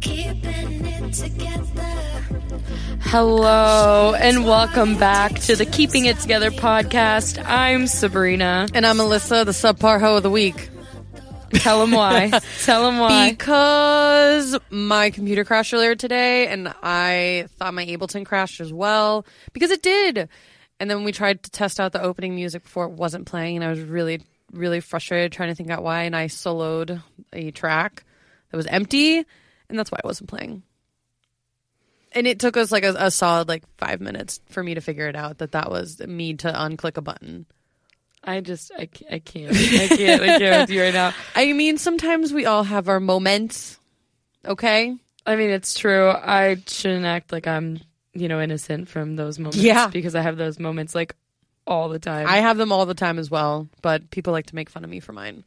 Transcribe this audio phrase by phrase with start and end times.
[0.00, 1.82] Keeping it together.
[3.00, 7.40] Hello and welcome back to the Keeping It Together podcast.
[7.46, 8.66] I'm Sabrina.
[8.74, 10.68] And I'm Alyssa, the subpar hoe of the week.
[11.54, 12.30] Tell them why.
[12.62, 13.30] Tell them why.
[13.30, 19.26] Because my computer crashed earlier today, and I thought my Ableton crashed as well.
[19.52, 20.28] Because it did.
[20.80, 23.64] And then we tried to test out the opening music before it wasn't playing, and
[23.64, 24.22] I was really,
[24.52, 26.02] really frustrated trying to think out why.
[26.02, 28.04] And I soloed a track
[28.50, 29.18] that was empty,
[29.68, 30.62] and that's why it wasn't playing.
[32.12, 35.08] And it took us like a, a solid like five minutes for me to figure
[35.08, 37.46] it out that that was me to unclick a button.
[38.28, 39.56] I just, I, I can't.
[39.56, 40.22] I can't.
[40.22, 41.14] I can't with you right now.
[41.34, 43.78] I mean, sometimes we all have our moments.
[44.44, 44.94] Okay.
[45.24, 46.10] I mean, it's true.
[46.10, 47.80] I shouldn't act like I'm,
[48.12, 49.56] you know, innocent from those moments.
[49.56, 49.88] Yeah.
[49.88, 51.16] Because I have those moments like
[51.66, 52.26] all the time.
[52.26, 54.90] I have them all the time as well, but people like to make fun of
[54.90, 55.44] me for mine.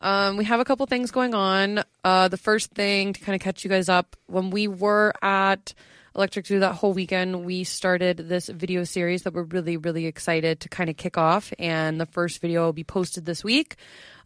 [0.00, 1.84] Um, we have a couple things going on.
[2.02, 5.74] Uh, the first thing to kind of catch you guys up when we were at
[6.14, 10.60] Electric Zoo that whole weekend, we started this video series that we're really, really excited
[10.60, 11.52] to kind of kick off.
[11.58, 13.76] And the first video will be posted this week.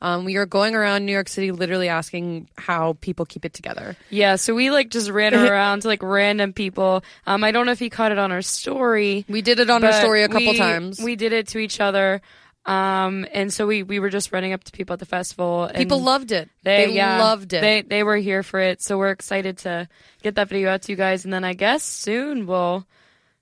[0.03, 3.97] Um, we are going around New York City literally asking how people keep it together.
[4.11, 4.37] yeah.
[4.37, 7.03] So we like just ran around to like random people.
[7.27, 9.25] Um, I don't know if you caught it on our story.
[9.29, 11.01] We did it on our story a couple we- times.
[11.01, 12.20] We did it to each other.
[12.67, 15.64] Um, and so we, we were just running up to people at the festival.
[15.64, 16.50] And people loved it.
[16.64, 17.61] They, They, yeah, loved it.
[17.61, 19.89] They they were here for it, so we're excited to
[20.23, 21.25] get that video out to you guys.
[21.25, 22.84] And then I guess soon we'll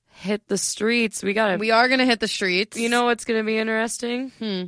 [0.08, 1.22] hit the streets.
[1.22, 1.56] We gotta.
[1.56, 2.78] we are going to hit the streets.
[2.78, 4.30] you know what's gonna be interesting?
[4.38, 4.64] Hmm.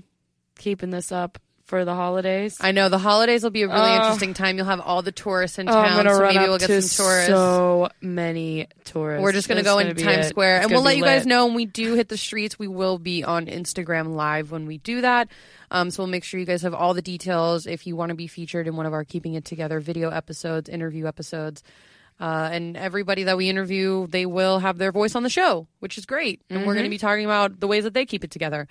[0.58, 2.56] Keeping this up for the holidays.
[2.60, 3.96] I know the holidays will be a really Oh.
[3.96, 4.56] interesting time.
[4.56, 7.28] You'll have all the tourists in Oh, town, so run maybe we'll get some tourists.
[7.30, 9.22] so many tourists.
[9.22, 10.28] We're just gonna It's go gonna into Times it.
[10.30, 12.58] Square, It's and we'll let you guys know when we do hit the streets.
[12.58, 15.28] We will be on Instagram Live when we do that.
[15.70, 18.14] Um, so we'll make sure you guys have all the details if you want to
[18.14, 21.62] be featured in one of our Keeping It Together video episodes, interview episodes.
[22.18, 25.98] Uh, and everybody that we interview, they will have their voice on the show, which
[25.98, 26.40] is great.
[26.48, 28.68] And we're going to be talking about the ways that they keep it together.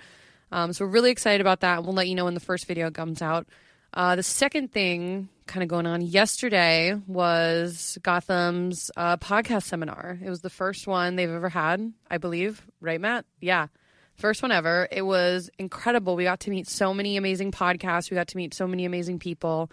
[0.52, 1.84] Um, so we're really excited about that.
[1.84, 3.46] We'll let you know when the first video comes out.
[3.92, 10.18] Uh, the second thing kind of going on yesterday was Gotham's uh, podcast seminar.
[10.22, 12.66] It was the first one they've ever had, I believe.
[12.80, 13.24] Right, Matt?
[13.40, 13.68] Yeah.
[14.16, 14.88] First one ever.
[14.90, 16.16] It was incredible.
[16.16, 18.10] We got to meet so many amazing podcasts.
[18.10, 19.70] We got to meet so many amazing people.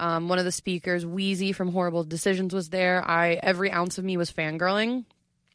[0.00, 3.06] Um, one of the speakers, Wheezy from Horrible Decisions, was there.
[3.06, 5.04] I every ounce of me was fangirling.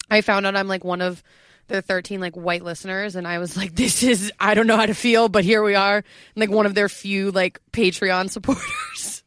[0.10, 1.22] I found out I'm like one of
[1.70, 4.86] the 13 like white listeners and I was like this is I don't know how
[4.86, 9.24] to feel but here we are and like one of their few like Patreon supporters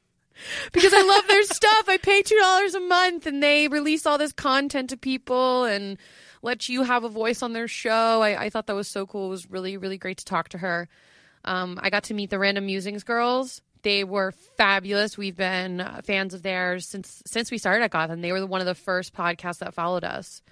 [0.72, 1.88] because I love their stuff.
[1.88, 5.97] I pay $2 a month and they release all this content to people and
[6.42, 8.20] let you have a voice on their show.
[8.20, 9.26] I, I thought that was so cool.
[9.26, 10.88] It was really really great to talk to her.
[11.44, 13.62] Um, I got to meet the Random Musings girls.
[13.82, 15.19] They were fabulous.
[15.19, 18.20] We've been uh, fans of theirs since since we started at Gotham.
[18.20, 20.42] They were one of the first podcasts that followed us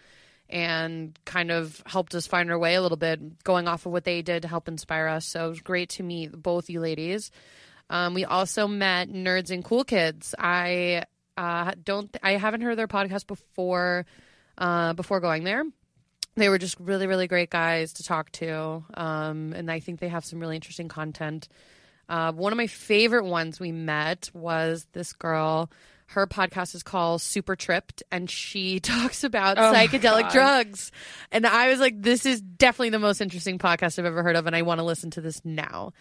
[0.51, 4.05] and kind of helped us find our way a little bit, going off of what
[4.05, 5.25] they did to help inspire us.
[5.27, 7.31] So it was great to meet both you ladies.
[7.89, 10.35] Um, we also met Nerds and Cool Kids.
[10.39, 11.05] I
[11.37, 14.07] uh, don't, I haven't heard their podcast before
[14.59, 15.65] uh, before going there.
[16.37, 20.09] They were just really, really great guys to talk to, um, and I think they
[20.09, 21.49] have some really interesting content.
[22.09, 25.71] Uh, one of my favorite ones we met was this girl.
[26.11, 30.91] Her podcast is called Super Tripped, and she talks about Oh psychedelic drugs.
[31.31, 34.47] And I was like, this is definitely the most interesting podcast I've ever heard of,
[34.49, 35.93] and I want to listen to this now.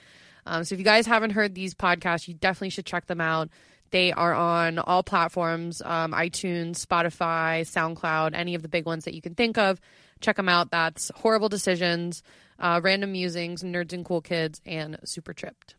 [0.48, 3.50] Um, so if you guys haven't heard these podcasts, you definitely should check them out.
[3.92, 9.14] They are on all platforms um, iTunes, Spotify, SoundCloud, any of the big ones that
[9.14, 9.80] you can think of.
[10.22, 10.72] Check them out.
[10.72, 12.24] That's Horrible Decisions,
[12.58, 15.76] uh, Random Musings, Nerds and Cool Kids, and Super Tripped.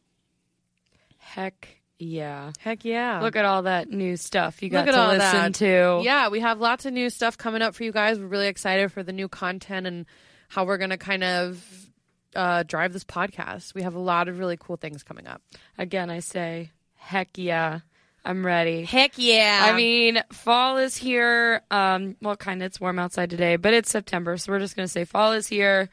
[1.19, 2.53] Heck yeah!
[2.59, 3.21] Heck yeah.
[3.21, 5.55] Look at all that new stuff you got Look at to all listen that.
[5.55, 6.01] to.
[6.05, 8.19] Yeah, we have lots of new stuff coming up for you guys.
[8.19, 10.07] We're really excited for the new content and
[10.49, 11.87] how we're going to kind of
[12.35, 13.75] uh, drive this podcast.
[13.75, 15.43] We have a lot of really cool things coming up.
[15.79, 17.81] Again, I say, heck yeah!
[18.25, 18.85] I'm ready.
[18.85, 19.61] Heck yeah.
[19.65, 21.63] I mean, fall is here.
[21.71, 22.67] Um, well, kind of.
[22.67, 25.89] It's warm outside today, but it's September, so we're just gonna say fall is here.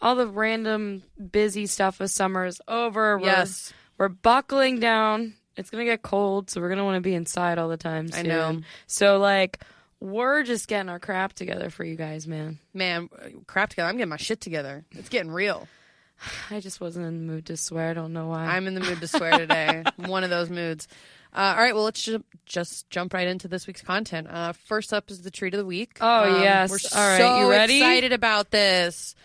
[0.00, 1.02] All the random
[1.32, 3.18] busy stuff of summer is over.
[3.18, 3.72] We're, Yes.
[3.96, 5.34] we're buckling down.
[5.56, 8.10] It's gonna get cold, so we're gonna want to be inside all the time.
[8.12, 8.60] I know.
[8.86, 9.60] So like,
[10.00, 12.58] we're just getting our crap together for you guys, man.
[12.74, 13.08] man,
[13.46, 13.88] crap together.
[13.88, 14.84] I'm getting my shit together.
[14.92, 15.66] It's getting real.
[16.50, 17.90] I just wasn't in the mood to swear.
[17.90, 18.46] I don't know why.
[18.46, 19.84] I'm in the mood to swear today.
[19.96, 20.88] One of those moods.
[21.32, 24.28] Uh, all right, well, let's ju- just jump right into this week's content.
[24.30, 26.00] Uh, first up is the treat of the week.
[26.00, 26.70] Um, Oh, yes.
[26.70, 27.78] we're All right, so you ready?
[27.78, 29.16] excited about this.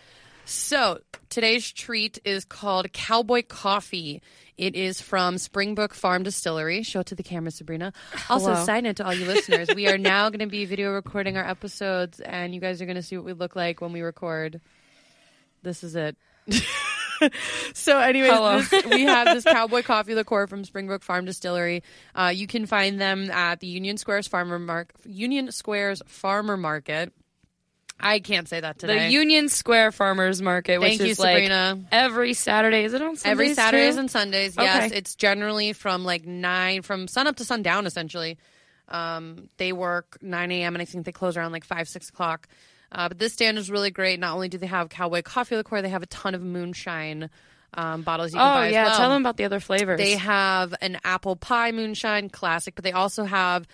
[0.50, 0.98] So
[1.28, 4.20] today's treat is called Cowboy Coffee.
[4.58, 6.82] It is from Springbrook Farm Distillery.
[6.82, 7.92] Show it to the camera, Sabrina.
[8.28, 8.64] Also, Hello.
[8.64, 11.48] side note to all you listeners, we are now going to be video recording our
[11.48, 14.60] episodes, and you guys are going to see what we look like when we record.
[15.62, 16.16] This is it.
[17.72, 21.84] so, anyways, this, we have this cowboy coffee liqueur from Springbrook Farm Distillery.
[22.12, 27.12] Uh, you can find them at the Union Squares Farmer Mark Union Squares Farmer Market.
[28.00, 29.06] I can't say that today.
[29.06, 31.78] The Union Square Farmers Market, which Thank you, is like Sabrina.
[31.92, 32.84] every Saturday.
[32.84, 34.00] Is it on Sundays Every Saturdays too?
[34.00, 34.86] and Sundays, yes.
[34.86, 34.96] Okay.
[34.96, 38.38] It's generally from like nine, from sun up to sundown, essentially.
[38.88, 40.74] Um, they work 9 a.m.
[40.74, 42.48] and I think they close around like 5, 6 o'clock.
[42.92, 44.18] Uh, but this stand is really great.
[44.18, 47.30] Not only do they have cowboy coffee liqueur, they have a ton of moonshine
[47.74, 48.96] um, bottles you can Oh buy as yeah, well.
[48.98, 49.98] tell them about the other flavors.
[49.98, 53.68] They have an apple pie moonshine classic, but they also have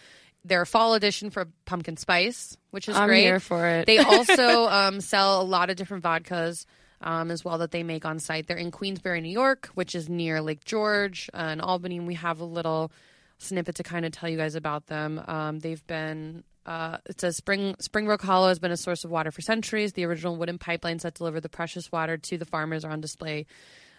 [0.47, 3.23] their fall edition for pumpkin spice, which is I'm great.
[3.23, 3.87] here for it.
[3.87, 6.67] They also um, sell a lot of different vodkas
[7.01, 8.47] um, as well that they make on site.
[8.47, 11.99] They're in Queensbury, New York, which is near Lake George uh, and Albany.
[11.99, 12.93] And we have a little
[13.39, 15.21] snippet to kind of tell you guys about them.
[15.27, 16.45] Um, they've been.
[16.65, 19.93] Uh, it says Spring Springbrook Hollow has been a source of water for centuries.
[19.93, 23.47] The original wooden pipelines that deliver the precious water to the farmers are on display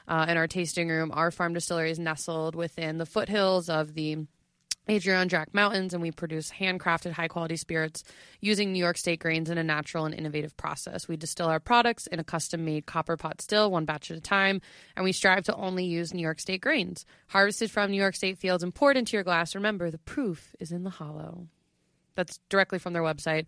[0.08, 1.12] uh, in our tasting room.
[1.14, 4.18] Our farm distillery is nestled within the foothills of the
[4.90, 8.04] Adirondack Mountains, and we produce handcrafted, high quality spirits
[8.42, 11.08] using New York State grains in a natural and innovative process.
[11.08, 14.22] We distill our products in a custom made copper pot still, one batch at a
[14.22, 14.62] time,
[14.96, 17.06] and we strive to only use New York State grains.
[17.28, 20.72] Harvested from New York State fields and poured into your glass, remember the proof is
[20.72, 21.48] in the hollow.
[22.16, 23.46] That's directly from their website.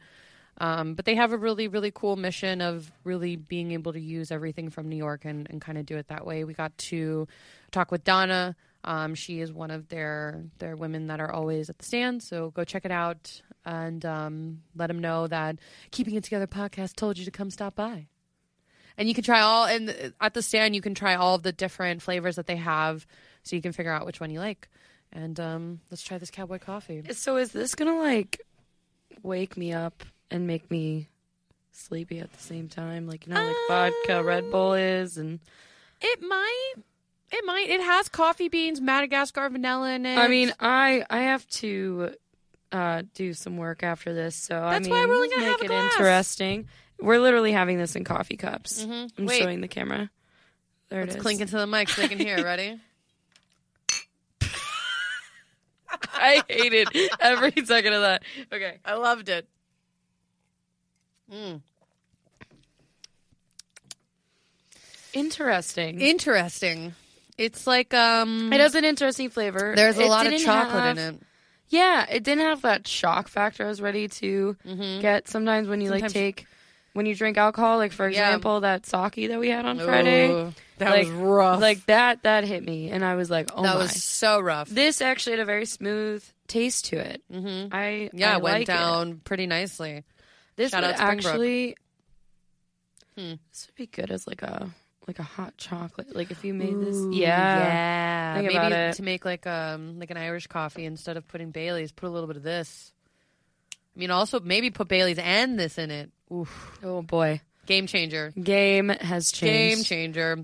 [0.61, 4.31] Um, but they have a really, really cool mission of really being able to use
[4.31, 6.43] everything from New York and, and kind of do it that way.
[6.43, 7.27] We got to
[7.71, 8.55] talk with Donna.
[8.89, 12.23] Um, she is one of their their women that are always at the stand.
[12.23, 15.57] So go check it out and um, let them know that
[15.91, 18.07] Keeping It Together podcast told you to come stop by.
[18.97, 21.51] And you can try all and at the stand you can try all of the
[21.51, 23.05] different flavors that they have,
[23.43, 24.67] so you can figure out which one you like.
[25.13, 27.03] And um, let's try this cowboy coffee.
[27.13, 28.41] So is this gonna like
[29.21, 31.09] wake me up and make me
[31.71, 33.05] sleepy at the same time?
[33.07, 35.39] Like you know, like vodka, Red Bull is, and
[36.01, 36.73] It might.
[37.31, 37.69] It might.
[37.69, 40.17] It has coffee beans, Madagascar vanilla in it.
[40.17, 42.15] I mean, I I have to
[42.71, 45.51] uh, do some work after this, so I That's mean, why we're only gonna make
[45.51, 45.93] have a it glass.
[45.93, 46.67] interesting.
[46.99, 48.83] We're literally having this in coffee cups.
[48.83, 49.11] Mhm.
[49.17, 49.41] I'm Wait.
[49.41, 50.09] showing the camera.
[50.89, 51.21] There let's it is.
[51.21, 52.43] clink into the mic so they can hear.
[52.43, 52.79] Ready?
[56.13, 56.87] I hated
[57.19, 58.23] every second of that.
[58.51, 58.77] Okay.
[58.83, 59.47] I loved it.
[61.31, 61.61] Mm.
[65.13, 66.01] Interesting.
[66.01, 66.93] Interesting.
[67.39, 68.51] It's like um.
[68.53, 69.73] it has an interesting flavor.
[69.75, 71.21] There's a It lot of chocolate have- in it.
[71.71, 74.55] Yeah, it didn't have that shock factor I was ready to
[75.01, 76.47] get sometimes when you like take
[76.93, 78.25] when you drink alcohol, like for Yeah.
[78.27, 80.51] example, that sake that we had on Friday.
[80.79, 81.61] That like, was rough.
[81.61, 84.67] Like that that hit me and I was like, "Oh that my." was so rough.
[84.69, 87.21] this actually had a very smooth taste to it.
[87.31, 87.67] mm-hmm.
[87.73, 90.03] I Yeah, I it went like down pretty nicely.
[90.55, 91.25] This Shout would out Springbrook.
[91.33, 91.75] actually
[93.17, 93.33] Hmm.
[93.51, 94.69] this would be good as like a
[95.09, 96.15] like a hot chocolate.
[96.15, 97.27] Like if you made this, Ooh, yeah,
[97.57, 98.33] yeah.
[98.35, 98.93] Think Maybe about it.
[98.95, 102.27] to make like um like an Irish coffee instead of putting Bailey's, put a little
[102.27, 102.93] bit of this.
[103.95, 106.11] I mean, also maybe put Bailey's and this in it.
[106.31, 108.31] Oof, Oh boy, game changer.
[108.41, 109.77] game has changed.
[109.77, 110.37] Game changer.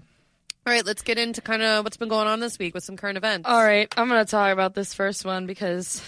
[0.67, 2.97] All right, let's get into kind of what's been going on this week with some
[2.97, 3.47] current events.
[3.47, 6.01] All right, I'm going to talk about this first one because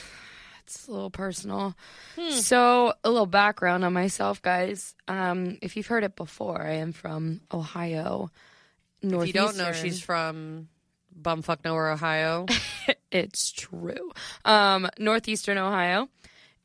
[0.63, 1.75] it's a little personal.
[2.15, 2.31] Hmm.
[2.31, 4.95] So, a little background on myself, guys.
[5.07, 8.31] Um, if you've heard it before, I am from Ohio.
[9.01, 10.67] If you don't know, she's from
[11.19, 12.45] bumfuck nowhere, Ohio.
[13.11, 14.11] it's true.
[14.45, 16.09] Um, northeastern Ohio,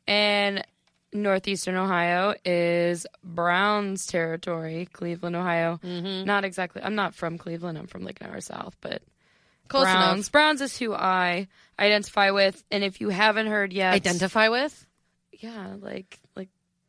[0.07, 0.63] and
[1.11, 4.87] northeastern Ohio is Browns territory.
[4.91, 5.79] Cleveland, Ohio.
[5.83, 6.25] mm-hmm.
[6.25, 6.81] Not exactly.
[6.83, 7.77] I'm not from Cleveland.
[7.77, 9.01] I'm from like an hour south, but
[9.67, 10.13] Close Browns.
[10.13, 10.31] enough.
[10.31, 11.47] Browns is who I
[11.79, 14.85] identify with, and if you haven't heard yet, Identify with.
[15.31, 16.19] Yeah, like like.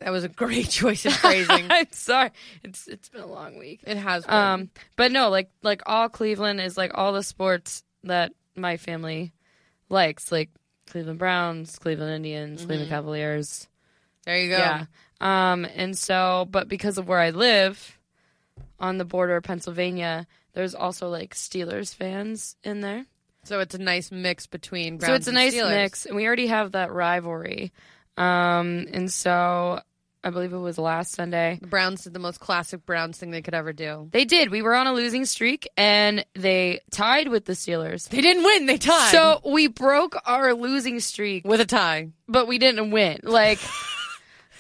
[0.04, 1.66] That was a great choice of phrasing.
[1.70, 2.30] I'm sorry.
[2.62, 3.80] It's it's been a long week.
[3.87, 4.26] it has.
[4.26, 4.34] Been.
[4.34, 9.32] Um, but no, like like all Cleveland is like all the sports that my family
[9.88, 10.50] likes, like
[10.90, 13.66] Cleveland Browns, Cleveland Indians, Cleveland Cavaliers.
[14.26, 14.58] there you go.
[14.58, 14.84] Yeah.
[15.23, 17.99] Um, and so, but because of where I live,
[18.78, 23.06] on the border of Pennsylvania, there's also like Steelers fans in there.
[23.44, 24.99] So it's a nice mix between.
[24.99, 25.70] Browns so it's a nice Steelers.
[25.70, 27.73] mix, and we already have that rivalry.
[28.18, 29.80] Um, and so
[30.25, 31.59] I believe it was last Sunday.
[31.61, 34.09] The Browns did the most classic Browns thing they could ever do.
[34.11, 34.50] They did.
[34.50, 38.09] We were on a losing streak and they tied with the Steelers.
[38.09, 38.66] They didn't win.
[38.66, 39.11] They tied.
[39.12, 42.09] So we broke our losing streak, with a tie.
[42.26, 43.21] but we didn't win.
[43.23, 43.59] Like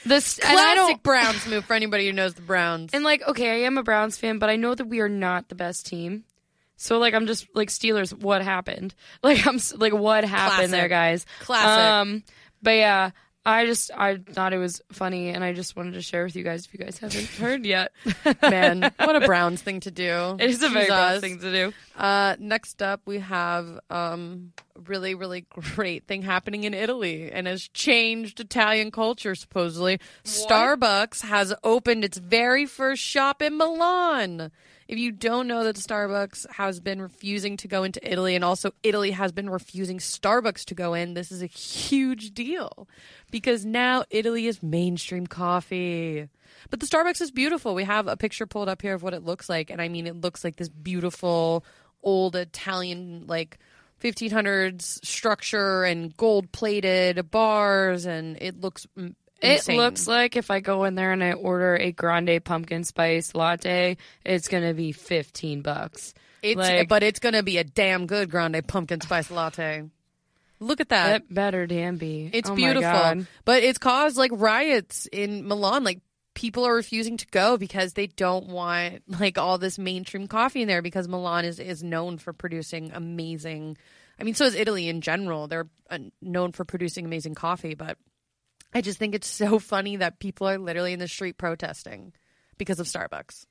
[0.04, 1.02] The Classic.
[1.02, 2.90] Browns move for anybody who knows the Browns.
[2.92, 5.48] And like, okay, I am a Browns fan, but I know that we are not
[5.48, 6.24] the best team.
[6.76, 8.12] So like, I'm just like Steelers.
[8.12, 8.94] What happened?
[9.22, 11.24] Like, I'm like, what happened there, guys?
[11.40, 11.68] Classic.
[11.68, 12.22] Um,
[12.62, 13.10] but yeah,
[13.46, 16.42] I just I thought it was funny, and I just wanted to share with you
[16.42, 17.92] guys if you guys haven't heard yet.
[18.42, 20.36] Man, what a Browns thing to do.
[20.40, 21.72] it is a very Browns thing to do.
[21.96, 24.52] Uh, next up, we have um,
[24.86, 25.42] really, really
[25.74, 29.98] great thing happening in Italy and has changed Italian culture, supposedly.
[30.24, 34.50] Starbucks has opened its very first shop in Milan.
[34.86, 38.72] If you don't know that Starbucks has been refusing to go into Italy and also
[38.82, 42.86] Italy has been refusing Starbucks to go in, this is a huge deal
[43.30, 46.28] because now Italy is mainstream coffee.
[46.70, 47.74] But the Starbucks is beautiful.
[47.74, 49.70] We have a picture pulled up here of what it looks like.
[49.70, 51.64] And I mean, it looks like this beautiful
[52.02, 53.58] old Italian, like
[54.02, 58.04] 1500s structure and gold plated bars.
[58.04, 58.86] And it looks
[59.44, 59.76] mm, It insane.
[59.76, 63.96] looks like if I go in there and I order a grande pumpkin spice latte,
[64.24, 66.14] it's gonna be fifteen bucks.
[66.42, 69.84] It's, like- but it's going to be a damn good grande pumpkin spice latte.
[70.60, 71.22] Look at that.
[71.28, 72.28] That better damn be.
[72.32, 72.82] It's Oh my beautiful.
[72.90, 73.26] God.
[73.46, 75.84] But it's caused like riots in Milan.
[75.84, 76.00] Like
[76.34, 80.68] people are refusing to go because they don't want like all this mainstream coffee in
[80.68, 83.78] there because Milan is is known for producing amazing
[84.18, 85.48] I mean so is Italy in general.
[85.48, 87.96] They're uh, known for producing amazing coffee, but
[88.74, 92.12] I just think it's so funny that people are literally in the street protesting
[92.58, 93.46] because of Starbucks.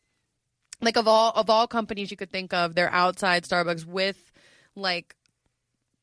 [0.81, 4.31] Like of all of all companies you could think of, they're outside Starbucks with
[4.75, 5.15] like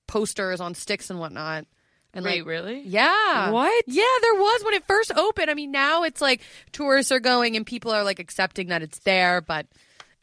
[0.06, 1.66] posters on sticks and whatnot.
[2.12, 2.80] And Wait, like really?
[2.80, 3.50] yeah.
[3.50, 3.84] What?
[3.86, 5.50] Yeah, there was when it first opened.
[5.50, 6.40] I mean, now it's like
[6.72, 9.66] tourists are going and people are like accepting that it's there, but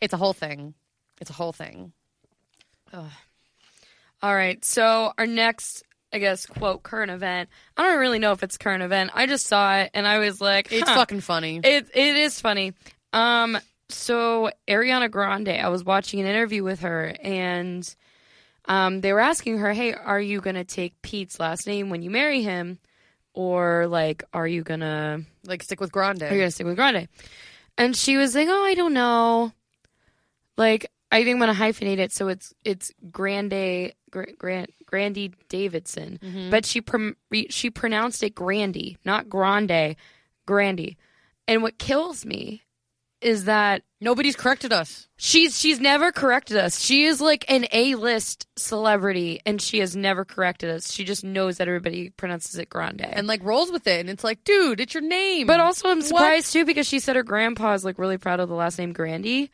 [0.01, 0.73] it's a whole thing.
[1.21, 1.93] It's a whole thing.
[2.93, 4.63] All right.
[4.65, 5.83] So our next,
[6.13, 7.49] I guess, quote current event.
[7.75, 9.11] I don't really know if it's current event.
[9.13, 11.59] I just saw it and I was like, It's fucking funny.
[11.63, 12.73] It it is funny.
[13.13, 13.57] Um,
[13.89, 17.95] so Ariana Grande, I was watching an interview with her, and
[18.65, 22.09] um, they were asking her, "Hey, are you gonna take Pete's last name when you
[22.09, 22.79] marry him,
[23.33, 26.23] or like, are you gonna like stick with Grande.
[26.23, 27.07] are you gonna stick with Grande?"
[27.77, 29.53] And she was like, "Oh, I don't know.
[30.57, 36.19] Like, I think I'm gonna hyphenate it so it's it's Grande Gra- Grand Grandy Davidson,
[36.23, 36.49] mm-hmm.
[36.49, 36.81] but she
[37.49, 39.95] she pronounced it Grandy, not Grande,
[40.45, 40.97] Grandy.
[41.47, 42.63] And what kills me
[43.21, 45.07] is that Nobody's corrected us.
[45.17, 46.79] she's she's never corrected us.
[46.79, 50.93] She is like an A list celebrity, and she has never corrected us.
[50.93, 53.01] She just knows that everybody pronounces it Grande.
[53.01, 54.01] And like rolls with it.
[54.01, 55.47] And it's like, dude, it's your name.
[55.47, 56.05] But also, I'm What?
[56.07, 58.93] surprised too because she said her grandpa is like really proud of the last name
[58.93, 59.49] Grandy.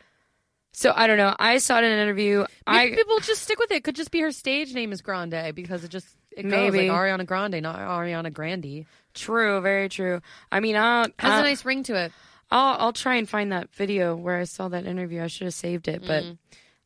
[0.74, 1.36] So I don't know.
[1.40, 2.46] I saw it in an interview.
[2.68, 3.84] Maybe I people just stick with it.
[3.84, 6.90] Could just be her stage name is Grande because it just it goes Maybe.
[6.90, 8.86] like Ariana Grande, not Ariana Grande.
[9.14, 10.22] true, very true.
[10.52, 12.12] I mean, I'll Has I'll, a uh, nice ring to it.
[12.52, 15.22] I'll I'll try and find that video where I saw that interview.
[15.24, 16.38] I should have saved it, but mm.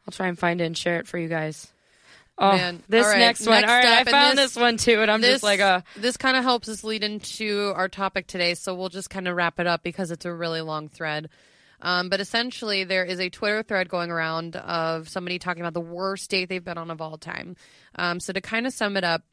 [0.05, 1.71] I'll try and find it and share it for you guys.
[2.39, 2.83] Oh, Man.
[2.87, 3.61] this right, next one.
[3.61, 5.43] next All right, I up, and found this- this, one too, and I'm this just
[5.43, 9.09] like, uh, this kind of helps us lead into our topic today, so we'll just
[9.09, 11.29] kind of wrap it up because it's a really long thread.
[11.81, 15.81] Um, but essentially, there is a Twitter thread going around of somebody talking about the
[15.81, 17.55] worst date they've been on of all time.
[17.95, 19.23] Um, so to kind of sum it up,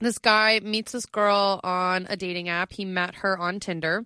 [0.00, 2.72] this guy meets this girl on a dating app.
[2.72, 4.04] He met her on Tinder.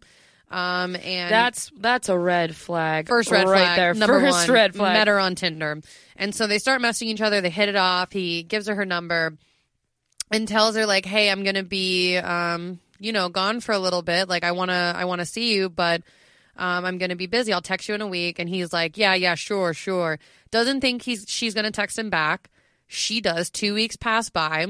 [0.50, 3.08] Um, and that's that's a red flag.
[3.08, 3.78] First red right flag.
[3.78, 3.94] there.
[3.94, 4.54] Number First one.
[4.54, 4.92] red flag.
[4.92, 5.80] Met her on Tinder.
[6.16, 7.40] And so they start messaging each other.
[7.40, 8.12] They hit it off.
[8.12, 9.38] He gives her her number
[10.30, 13.78] and tells her like, "Hey, I'm going to be um, you know, gone for a
[13.78, 14.28] little bit.
[14.28, 16.02] Like I want to I want to see you, but
[16.56, 17.52] um, I'm going to be busy.
[17.52, 20.18] I'll text you in a week." And he's like, "Yeah, yeah, sure, sure."
[20.50, 22.50] Doesn't think he's she's going to text him back.
[22.86, 23.48] She does.
[23.50, 24.66] 2 weeks pass by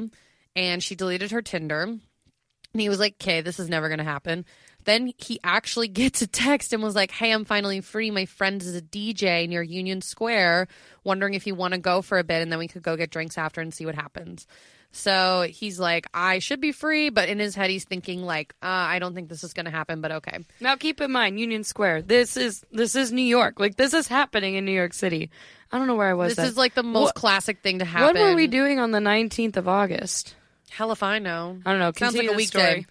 [0.55, 1.83] and she deleted her Tinder.
[1.83, 4.45] And he was like, okay, this is never going to happen.
[4.85, 8.11] Then he actually gets a text and was like, hey, I'm finally free.
[8.11, 10.69] My friend is a DJ near Union Square,
[11.05, 13.11] wondering if you want to go for a bit and then we could go get
[13.11, 14.47] drinks after and see what happens.
[14.95, 18.67] So he's like, I should be free, but in his head, he's thinking like, uh,
[18.67, 20.41] I don't think this is going to happen, but okay.
[20.61, 22.03] Now keep in mind, Union Square.
[22.03, 23.59] This is this is New York.
[23.59, 25.31] Like this is happening in New York City.
[25.73, 26.33] I don't know where I was.
[26.33, 26.47] This then.
[26.47, 28.21] is like the most What- classic thing to happen.
[28.21, 30.35] What were we doing on the 19th of August?
[30.71, 31.59] Hell if I know.
[31.65, 31.93] I don't know.
[31.97, 32.71] Sounds like a weekday.
[32.83, 32.87] story.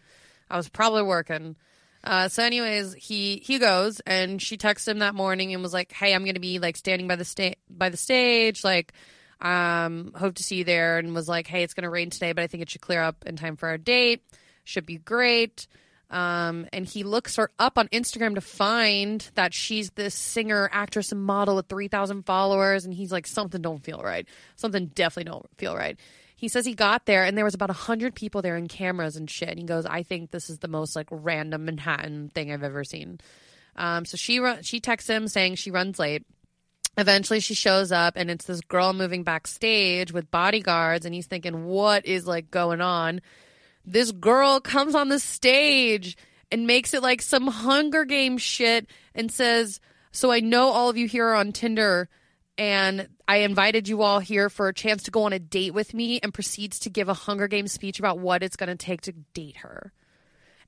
[0.50, 1.56] I was probably working.
[2.04, 5.92] Uh, so, anyways, he he goes and she texts him that morning and was like,
[5.92, 8.64] "Hey, I'm gonna be like standing by the sta- by the stage.
[8.64, 8.92] Like,
[9.42, 12.44] um, hope to see you there." And was like, "Hey, it's gonna rain today, but
[12.44, 14.24] I think it should clear up in time for our date.
[14.64, 15.68] Should be great."
[16.12, 21.14] Um, and he looks her up on Instagram to find that she's this singer, actress,
[21.14, 22.84] and model with 3,000 followers.
[22.84, 24.28] And he's like, something don't feel right.
[24.58, 25.98] Something definitely don't feel right.
[26.36, 29.30] He says he got there and there was about 100 people there in cameras and
[29.30, 29.50] shit.
[29.50, 32.84] And he goes, I think this is the most like random Manhattan thing I've ever
[32.84, 33.22] seen.
[33.78, 36.26] Um, so she she texts him saying she runs late.
[36.98, 41.66] Eventually, she shows up, and it's this girl moving backstage with bodyguards, and he's thinking,
[41.66, 43.22] "What is like going on?"
[43.86, 46.18] This girl comes on the stage
[46.52, 49.80] and makes it like some Hunger Games shit, and says,
[50.12, 52.10] "So I know all of you here are on Tinder."
[52.58, 55.94] And I invited you all here for a chance to go on a date with
[55.94, 59.02] me, and proceeds to give a Hunger Games speech about what it's going to take
[59.02, 59.94] to date her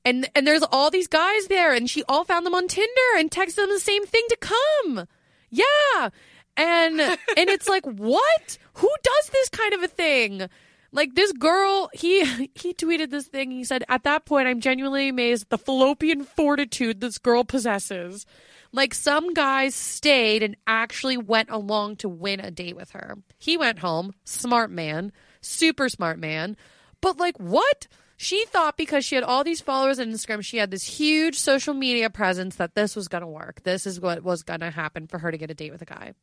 [0.06, 3.32] and and there's all these guys there and she all found them on tinder and
[3.32, 5.08] texted them the same thing to come
[5.53, 6.10] yeah.
[6.57, 7.17] And and
[7.50, 8.57] it's like what?
[8.75, 10.48] Who does this kind of a thing?
[10.91, 13.51] Like this girl he he tweeted this thing.
[13.51, 18.25] He said at that point i'm genuinely amazed at the fallopian fortitude this girl possesses.
[18.72, 23.17] Like some guys stayed and actually went along to win a date with her.
[23.38, 24.13] He went home.
[24.24, 25.12] Smart man.
[25.41, 26.57] Super smart man.
[27.01, 30.72] But like what she thought because she had all these followers on Instagram, she had
[30.72, 33.63] this huge social media presence that this was going to work.
[33.63, 35.86] This is what was going to happen for her to get a date with a
[35.86, 36.13] guy.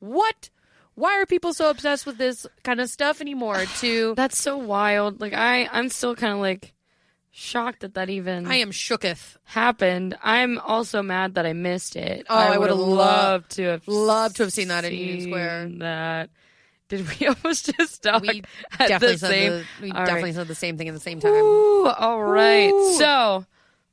[0.00, 0.50] What?
[0.94, 3.64] Why are people so obsessed with this kind of stuff anymore?
[3.80, 5.20] To That's so wild.
[5.20, 6.74] Like I, I'm still kind of like
[7.30, 9.36] shocked that that even I am shooketh.
[9.44, 10.16] happened.
[10.22, 12.26] I'm also mad that I missed it.
[12.28, 15.20] Oh, I would would've loved- loved to have loved to have seen that at Union
[15.28, 15.68] Square.
[15.78, 16.30] That
[16.88, 18.42] did we almost just talk We
[18.78, 19.50] at definitely the said same?
[19.52, 20.34] the, we All definitely right.
[20.34, 21.32] said the same thing at the same time.
[21.44, 22.72] Ooh, all right.
[22.72, 22.94] Ooh.
[22.98, 23.44] So,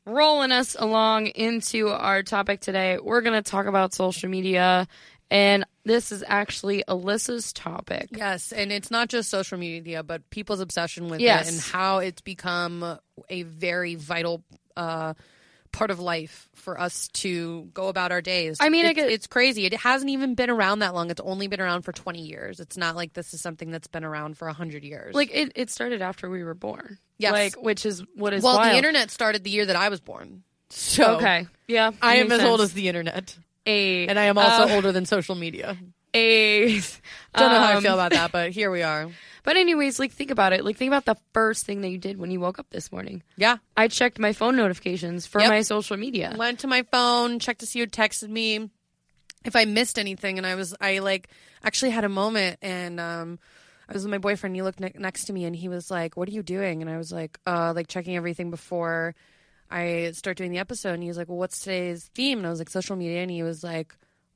[0.05, 4.87] rolling us along into our topic today, we're going to talk about social media.
[5.31, 8.09] And this is actually Alyssa's topic.
[8.11, 11.47] Yes, and it's not just social media, but people's obsession with Yes.
[11.47, 12.99] it and how it's become
[13.29, 14.43] a very vital
[14.77, 15.15] uh,
[15.75, 18.57] part of life for us to go about our days.
[18.59, 19.65] I mean, I it's, it's crazy.
[19.65, 21.11] It hasn't even been around that long.
[21.11, 22.59] It's only been around for twenty years.
[22.59, 25.13] It's not like this is something that's been around for hundred years.
[25.13, 26.97] Like, it, it started after we were born.
[27.17, 27.31] Yes.
[27.33, 28.73] Like, which is what is well, wild.
[28.73, 30.43] the internet started the year that I was born.
[30.69, 31.47] So Okay.
[31.67, 31.91] Yeah.
[32.01, 34.07] I am as old as the internet, a.
[34.07, 35.77] and I am also uh, older than social media.
[36.15, 36.79] A.
[37.35, 39.07] Don't know how I um, feel about that, but here we are.
[39.45, 40.65] But anyways, like think about it.
[40.65, 43.21] Like think about the first thing that you did when you woke up this morning.
[43.37, 43.57] Yeah.
[43.77, 45.49] I checked my phone notifications for Yep.
[45.49, 46.33] my social media.
[46.35, 48.71] went to my phone, checked to see who texted me,
[49.43, 51.29] if I missed anything, and I was I like
[51.63, 53.37] actually had a moment, and um,
[53.87, 54.55] I was with my boyfriend.
[54.55, 56.89] He looked ne- next to me, and he was like, "What are you doing?" And
[56.89, 59.13] I was like, "Uh, like checking everything before
[59.69, 62.49] I start doing the episode." And he was like, "Well, what's today's theme?" And I
[62.49, 63.95] was like, "Social media." And he was like,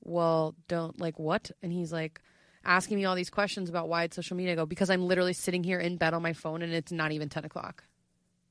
[0.10, 2.22] "Well, don't like what?" And he's like.
[2.66, 4.52] Asking me all these questions about why it's social media.
[4.52, 7.14] I go because I'm literally sitting here in bed on my phone and it's not
[7.14, 7.86] even ten o'clock.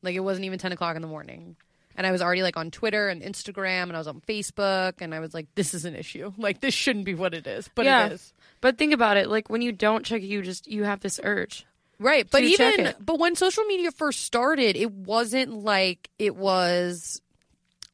[0.02, 1.56] Like it wasn't even ten o'clock in the morning
[1.94, 5.14] and I was already like on Twitter and Instagram and I was on Facebook and
[5.14, 6.32] I was like, this is an issue.
[6.38, 8.06] Like this shouldn't be what it is, but Yeah.
[8.06, 8.32] it is.
[8.62, 9.28] But think about it.
[9.28, 11.66] Like when you don't check it, you just you have this urge.
[11.98, 12.26] Right.
[12.30, 17.20] But even but when social media first started, it wasn't like it was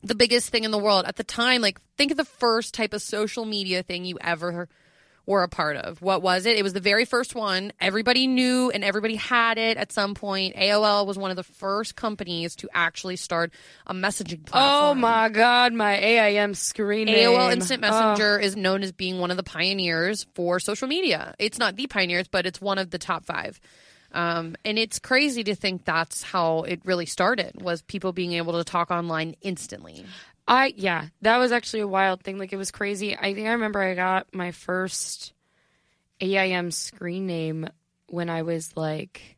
[0.04, 1.04] the biggest thing in the world.
[1.06, 4.68] At the time, like think of the first type of social media thing you ever
[5.26, 6.02] were a part of.
[6.02, 6.58] What was it?
[6.58, 7.72] It was the very first one.
[7.80, 10.54] Everybody knew and everybody had it at some point.
[10.54, 13.50] AOL was one of the first companies to actually start
[13.86, 14.90] a messaging platform.
[14.90, 17.52] Oh my god, my AIM screen AOL name.
[17.52, 17.88] Instant Oh.
[17.90, 21.34] Messenger is known as being one of the pioneers for social media.
[21.38, 23.58] It's not the pioneers, but it's one of the top five.
[24.14, 28.52] Um, and it's crazy to think that's how it really started was people being able
[28.54, 30.06] to talk online instantly.
[30.46, 32.38] I yeah, that was actually a wild thing.
[32.38, 33.16] Like it was crazy.
[33.16, 35.32] I think I remember I got my first
[36.20, 37.68] AIM screen name
[38.08, 39.36] when I was like,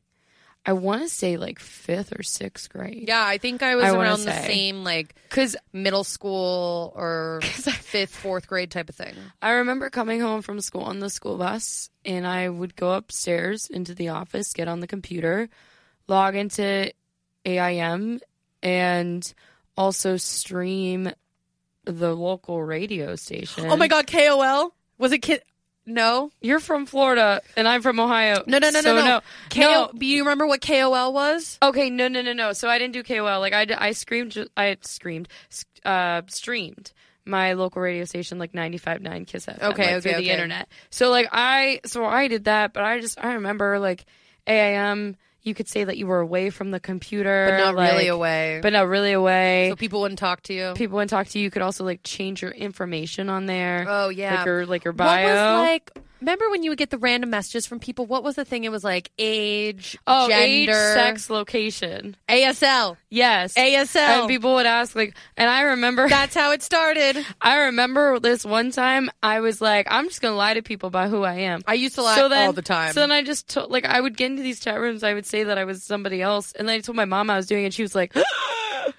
[0.68, 3.04] I want to say like fifth or sixth grade.
[3.06, 4.46] Yeah, I think I was I around the say.
[4.48, 9.14] same like because middle school or fifth, fourth grade type of thing.
[9.40, 13.68] I remember coming home from school on the school bus, and I would go upstairs
[13.68, 15.48] into the office, get on the computer,
[16.08, 16.92] log into
[17.44, 18.20] AIM,
[18.60, 19.34] and
[19.76, 21.10] also stream
[21.84, 23.70] the local radio station.
[23.70, 25.18] Oh my God, KOL was it?
[25.20, 25.42] Kid?
[25.86, 28.42] No, You're from Florida, and I'm from Ohio.
[28.46, 29.20] no, no, no, so no, no.
[29.50, 29.90] KO- No.
[29.96, 31.58] Do you remember what KOL was?
[31.62, 32.52] Okay, no, no, no, no.
[32.52, 33.38] So I didn't do KOL.
[33.40, 35.28] Like I, I screamed, I screamed,
[35.84, 36.92] uh, streamed
[37.24, 40.68] my local radio station, like 95.9 Kiss FM, Okay, like, okay, through the internet.
[40.90, 44.04] So like I, so I did that, but I just, I remember like
[44.46, 45.16] AIM.
[45.46, 48.58] You could say that you were away from the computer, But not really away.
[48.62, 49.68] but not really away.
[49.70, 50.72] so people wouldn't talk to you.
[50.74, 51.44] People wouldn't talk to you.
[51.44, 53.86] You could also like change your information on there.
[53.88, 54.36] Oh yeah.
[54.38, 55.24] like your like your What bio.
[55.26, 58.06] was like remember when you would get the random messages from people?
[58.06, 58.64] What was the thing?
[58.64, 62.16] It was like age, Oh, gender, age, sex, location.
[62.28, 63.54] ASL, Yes.
[63.54, 63.96] ASL.
[64.20, 67.24] And people would ask like, and I remember, That's how it started.
[67.40, 71.10] I remember this one time I was like, I'm just gonna lie to people about
[71.10, 71.62] who I am.
[71.66, 72.92] I used to lie so then, all the time.
[72.92, 75.02] So then I just told, like, I would get into these chat rooms.
[75.02, 77.36] I would say that I was somebody else, and then I told my mom I
[77.36, 77.66] was doing it.
[77.66, 78.14] and She was like,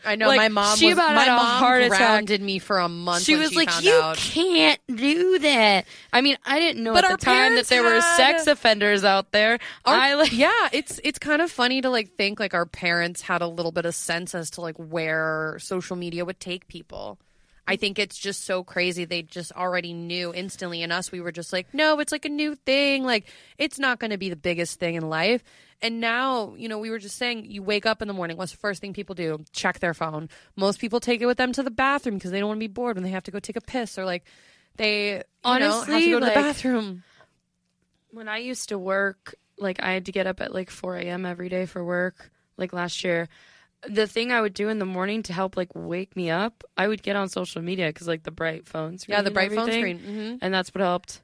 [0.05, 0.77] I know like, my mom.
[0.77, 1.97] she was, about my had a mom heart attack.
[1.97, 3.23] grounded me for a month.
[3.23, 4.17] she was she like, you out.
[4.17, 5.85] can't do that.
[6.13, 9.31] I mean, I didn't know But at the time that there were sex offenders out
[9.31, 9.59] there.
[9.85, 13.21] Our- I like, yeah, it's it's kind of funny to like think like our parents
[13.21, 17.17] had a little bit of sense as to like where social media would take people.
[17.69, 19.03] I think it's just so crazy.
[19.05, 22.29] They just already knew instantly, and us, we were just like, no, it's like a
[22.29, 23.03] new thing.
[23.03, 23.25] Like
[23.57, 25.43] it's not going to be the biggest thing in life.
[25.81, 28.37] And now, you know, we were just saying, you wake up in the morning.
[28.37, 29.43] What's the first thing people do?
[29.51, 30.27] Check their phone.
[30.55, 32.71] Most people take it with them to the bathroom because they don't want to be
[32.73, 34.23] bored when they have to go take a piss or like
[34.77, 37.03] they you know, have to Honestly, go to like- the bathroom.
[38.11, 41.25] when I used to work, like I had to get up at like 4 a.m.
[41.25, 43.27] every day for work, like last year.
[43.87, 46.87] The thing I would do in the morning to help like wake me up, I
[46.87, 49.15] would get on social media because like the bright phone screen.
[49.17, 49.99] Yeah, the bright phone screen.
[49.99, 51.21] hmm and that's what helped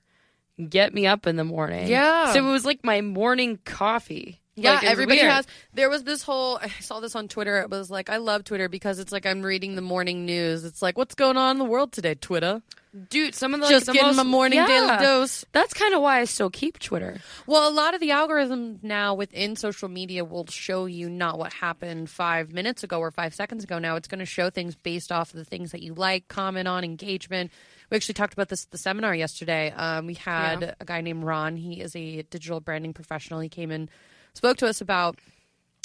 [0.70, 1.88] get me up in the morning.
[1.88, 2.32] Yeah.
[2.32, 4.40] so it was like my morning coffee.
[4.56, 5.32] Yeah, Like, everybody weird.
[5.32, 5.48] has.
[5.74, 6.58] There was this whole.
[6.62, 7.60] I saw this on Twitter.
[7.62, 10.64] It was like, I love Twitter because it's like I'm reading the morning news.
[10.64, 12.62] It's like, what's going on in the world today, Twitter?
[13.10, 13.34] dude.
[13.34, 14.68] Some of the Just like, the getting most, my morning yeah.
[14.68, 15.44] daily dose.
[15.52, 17.18] That's kind of why I still keep Twitter.
[17.48, 21.54] Well, a lot of the algorithms now within social media will show you not what
[21.54, 23.80] happened five minutes ago or five seconds ago.
[23.80, 26.68] Now it's going to show things based off of the things that you like, comment
[26.68, 27.50] on, engagement.
[27.90, 29.72] We actually talked about this at the seminar yesterday.
[29.76, 30.74] Um, we had Yeah.
[30.80, 31.56] a guy named Ron.
[31.58, 33.40] He is a digital branding professional.
[33.40, 33.90] He came and
[34.34, 35.18] spoke to us about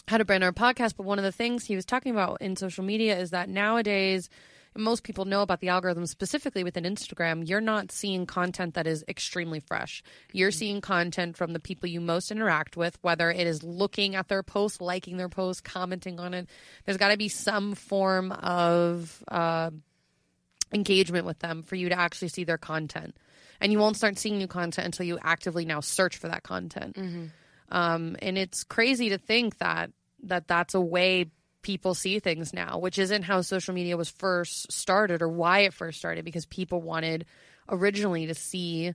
[0.09, 0.97] how to brand our podcast.
[0.97, 4.29] But one of the things he was talking about in social media is that nowadays,
[4.77, 7.47] most people know about the algorithm specifically within Instagram.
[7.47, 10.03] You're not seeing content that is extremely fresh.
[10.33, 14.29] You're seeing content from the people you most interact with, whether it is looking at
[14.29, 16.49] their post, liking their post, commenting on it.
[16.85, 19.71] There's got to be some form of uh,
[20.73, 23.17] engagement with them for you to actually see their content.
[23.61, 26.97] And you won't start seeing new content until you actively now search for that content.
[27.71, 29.91] Um, and it's crazy to think that
[30.25, 31.27] that that's a way
[31.63, 35.75] people see things now, which isn't how social media was first started or why it
[35.75, 36.25] first started.
[36.25, 37.27] Because people wanted
[37.69, 38.95] originally to see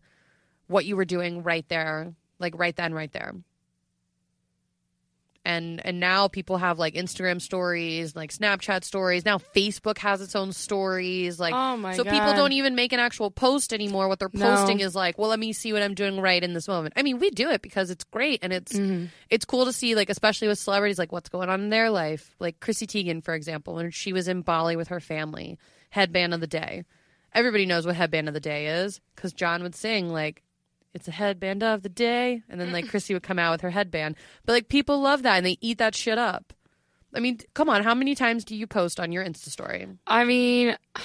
[0.68, 3.34] what you were doing right there, like right then, right there.
[5.46, 9.26] And and now people have like Instagram stories, like Snapchat stories.
[9.26, 11.38] Now Facebook has its own stories.
[11.38, 14.08] Like Oh my so people don't even make an actual post anymore.
[14.08, 14.56] What they're No.
[14.56, 16.94] posting is like, well, let me see what I'm doing right in this moment.
[16.96, 19.08] I mean, we do it because it's great and it's Mm-hmm.
[19.30, 22.34] it's cool to see, like especially with celebrities, like what's going on in their life.
[22.40, 25.58] Like Chrissy Teigen, for example, when she was in Bali with her family,
[25.90, 26.86] headband of the day.
[27.34, 30.42] Everybody knows what headband of the day is because John would sing like.
[30.94, 33.72] It's a headband of the day, and then like Chrissy would come out with her
[33.72, 34.16] headband.
[34.46, 36.54] But like people love that, and they eat that shit up.
[37.16, 39.88] I mean, come on, how many times do you post on your Insta story?
[40.08, 40.76] I mean,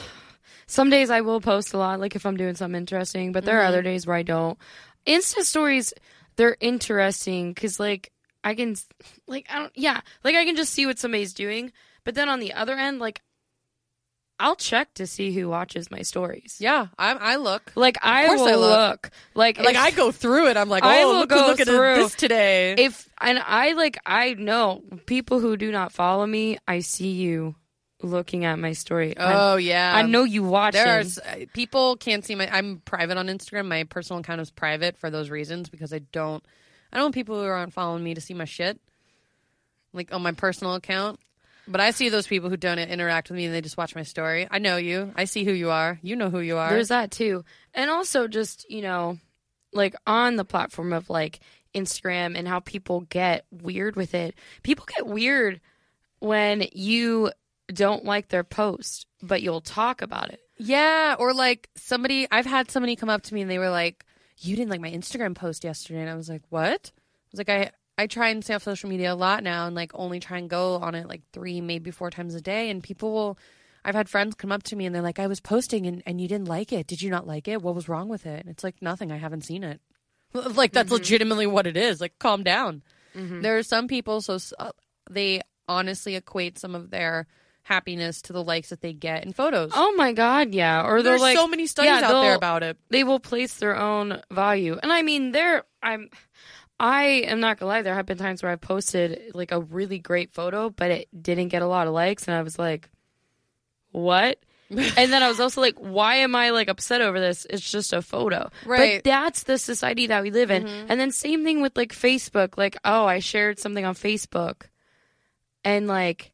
[0.67, 3.57] some days I will post a lot, like if I'm doing something interesting, but there
[3.57, 3.65] Mm-hmm.
[3.65, 4.59] are other days where I don't.
[5.07, 5.93] Insta stories,
[6.37, 8.13] they're interesting because, like,
[8.45, 8.77] I can,
[9.27, 11.73] like, I don't, yeah, like I can just see what somebody's doing,
[12.05, 13.21] but then on the other end, like,
[14.41, 16.57] I'll check to see who watches my stories.
[16.61, 17.73] Yeah, I, I look.
[17.75, 18.71] Like, I course will I look.
[19.05, 19.11] look.
[19.35, 20.57] Like, Like if- I go through it.
[20.57, 21.97] I'm like, I oh, will look, go look at through.
[21.97, 22.75] this today.
[22.79, 26.59] if and I like I know people who do not follow me.
[26.69, 27.57] I see you
[28.01, 29.17] looking at my story.
[29.19, 31.07] I- oh yeah, I, know you watch There are it.
[31.07, 32.49] s- uh, people can't see my.
[32.57, 33.67] I'm private on Instagram.
[33.67, 36.45] My personal account is private for those reasons because I don't.
[36.93, 38.81] I don't want people who aren't following me to see my shit,
[39.93, 41.19] like on my personal account.
[41.71, 44.03] But I see those people who don't interact with me and they just watch my
[44.03, 44.49] story.
[44.51, 45.13] I know you.
[45.15, 45.99] I see who you are.
[46.03, 46.71] You know who you are.
[46.71, 47.45] There's that too.
[47.75, 49.19] And also just, you know,
[49.73, 51.41] like on the platform of like
[51.75, 54.35] Instagram and how people get weird with it.
[54.63, 55.61] People get weird
[56.21, 57.31] when you
[57.73, 60.41] don't like their post, but you'll talk about it.
[60.57, 64.05] Yeah, or like somebody I've had somebody come up to me and they were like,
[64.39, 67.49] "You didn't like my Instagram post yesterday." And I was like, "What?" I was like,
[67.49, 70.39] "I I try and stay off social media a lot now and like only try
[70.39, 73.39] and go on it like 3 maybe 4 times a day and people will
[73.85, 76.21] I've had friends come up to me and they're like, "I was posting and and
[76.21, 76.87] you didn't like it.
[76.87, 77.63] Did you not like it?
[77.63, 79.11] What was wrong with it?" And it's like, "Nothing.
[79.13, 79.81] I haven't seen it."
[80.35, 82.01] Like that's legitimately what it is.
[82.01, 82.83] Like calm down.
[83.15, 84.71] There are some people so uh,
[85.11, 87.27] they honestly equate some of their
[87.63, 89.73] happiness to the likes that they get in photos.
[89.75, 90.87] Oh my god, yeah.
[90.87, 92.79] Or There's like so many studies yeah, out there about it.
[92.91, 94.79] they will place their own value.
[94.83, 96.09] And I mean, there, I'm,
[96.81, 97.83] I am not gonna lie.
[97.83, 101.49] There have been times where I've posted like a really great photo, but it didn't
[101.49, 102.89] get a lot of likes, and I was like,
[103.91, 104.39] "What?"
[104.71, 107.47] and then I was also like, why am I like upset over this?
[107.49, 108.51] It's just a photo.
[108.67, 109.03] Right.
[109.03, 110.65] But that's the society that we live in.
[110.65, 110.87] Mm-hmm.
[110.91, 112.59] And then same thing with like Facebook.
[112.59, 114.65] Like, oh, I shared something on Facebook
[115.65, 116.33] and like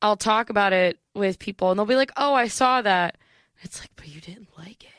[0.00, 3.16] I'll talk about it with people and they'll be like, "Oh, I saw that."
[3.62, 4.97] It's like, "But you didn't like it."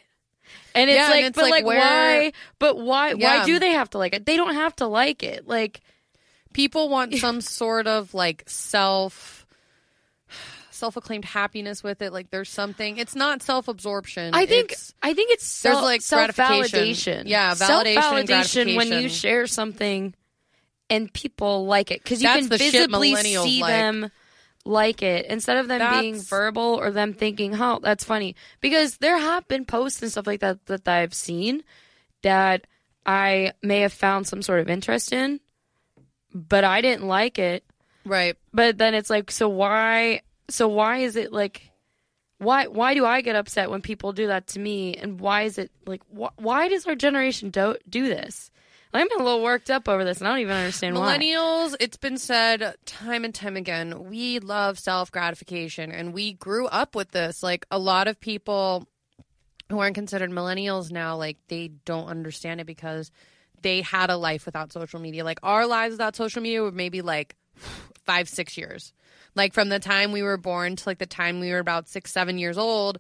[0.80, 2.32] And it's Yeah, and like, it's but like, like, where- why?
[2.60, 3.14] But why?
[3.14, 3.40] Yeah.
[3.40, 4.26] Why do they have to like it?
[4.26, 5.48] They don't have to like it.
[5.48, 5.82] Like,
[6.54, 9.46] people want some sort of like self
[10.72, 15.32] self-acclaimed happiness with it like there's something it's not self-absorption I think, It's- I think
[15.32, 17.26] it's there's, like, self gratification.
[17.26, 17.28] validation.
[17.28, 17.58] Yeah, validation
[17.96, 20.14] self validation when you share something
[20.90, 23.74] and people like it because you That's can visibly see like.
[23.74, 24.12] them
[24.66, 29.18] like it instead of them being verbal or them thinking, "Oh, that's funny." Because there
[29.18, 31.64] have been posts and stuff like that that I've seen
[32.22, 32.68] that
[33.06, 35.40] I may have found some sort of interest in,
[36.34, 37.64] but I didn't like it.
[38.06, 40.22] right But then it's like, so why?
[40.50, 41.72] So why is it like?
[42.38, 44.96] Why why do I get upset when people do that to me?
[44.96, 46.02] And why is it like?
[46.14, 48.52] Wh- why does our generation do do this?
[48.94, 51.18] I'm a little worked up over this, and I don't even understand why.
[51.18, 56.96] millennials it's been said time and time again we love self-gratification and we grew up
[56.96, 57.44] with this.
[57.44, 58.88] Like a lot of people
[59.70, 63.12] who aren't considered millennials now like they don't understand it because
[63.62, 65.24] they had a life without social media.
[65.24, 67.36] Like our lives without social media were maybe like
[68.06, 68.94] five six years.
[69.36, 72.12] Like from the time we were born to like the time we were about six
[72.12, 72.98] seven years old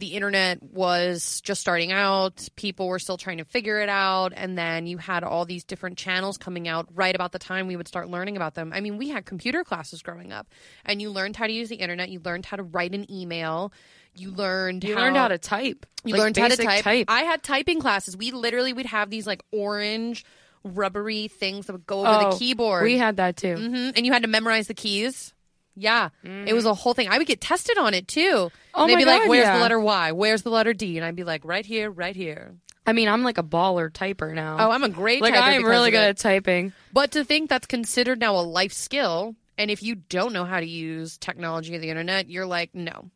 [0.00, 4.58] the internet was just starting out people were still trying to figure it out and
[4.58, 7.86] then you had all these different channels coming out right about the time we would
[7.86, 10.48] start learning about them i mean we had computer classes growing up
[10.84, 13.72] and you learned how to use the internet you learned how to write an email
[14.16, 15.86] you learned You how, learned how to type.
[16.04, 17.04] you Like, learned how to basic type.
[17.06, 18.16] I had typing classes.
[18.16, 20.24] We literally would have these like orange
[20.64, 22.82] rubbery things that would go over Oh, the keyboard.
[22.82, 23.54] We had that too.
[23.54, 25.32] hmm And you had to memorize the keys.
[25.76, 26.70] Yeah, it was mm.
[26.70, 27.08] a whole thing.
[27.08, 28.50] I would get tested on it too.
[28.74, 29.56] Oh and they'd be like, "Where's yeah.
[29.56, 30.12] the letter Y?
[30.12, 32.56] Where's the letter D?" And I'd be like, "Right here, right here."
[32.86, 34.56] I mean, I'm like a baller typer now.
[34.58, 36.72] Oh, I'm a great like typer I am really good at typing.
[36.92, 40.58] But to think that's considered now a life skill, and if you don't know how
[40.58, 43.10] to use technology or the internet, you're like, no.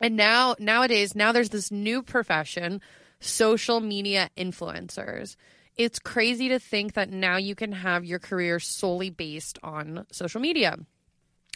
[0.00, 2.80] And now, nowadays, now there's this new profession,
[3.18, 5.36] social media influencers.
[5.76, 10.40] It's crazy to think that now you can have your career solely based on social
[10.40, 10.78] media.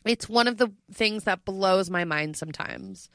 [0.05, 3.09] It's one of the things that blows my mind sometimes.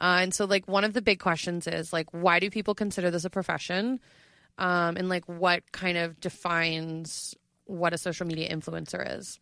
[0.00, 3.10] Uh, and so, like, one of the big questions is, like, why do people consider
[3.10, 3.98] this a profession?
[4.56, 9.40] Um, and, like, what kind of defines what a social media influencer is?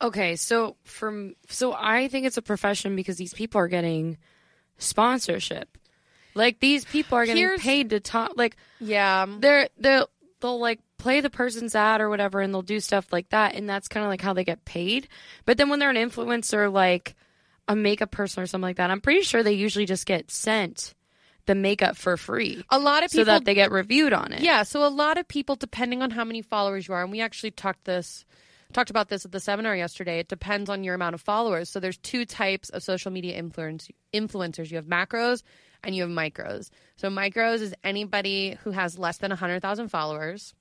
[0.00, 4.18] Okay, so from so I think it's a profession because these people are getting
[4.78, 5.78] sponsorship.
[6.34, 8.32] Like these people are getting Here's- paid to talk.
[8.36, 9.26] Like Yeah.
[9.38, 10.08] they're they'll
[10.42, 13.68] they'll like play the person's ad or whatever, and they'll do stuff like that, and
[13.68, 15.08] that's kind of like how they get paid.
[15.46, 17.14] But then when they're an influencer, like
[17.66, 20.94] a makeup person or something like that, I'm pretty sure they usually just get sent
[21.46, 24.42] the makeup for free, A lot of so people that they get reviewed on it.
[24.42, 27.20] Yeah, so a lot of people, depending on how many followers you are, and we
[27.20, 28.24] actually talked this
[28.72, 30.18] talked about this at the seminar yesterday.
[30.18, 31.68] It depends on your amount of followers.
[31.68, 34.70] So there's two types of social media influence influencers.
[34.70, 35.42] You have macros
[35.84, 36.70] and you have micros.
[36.96, 40.54] So micros is anybody who has less than hundred thousand followers.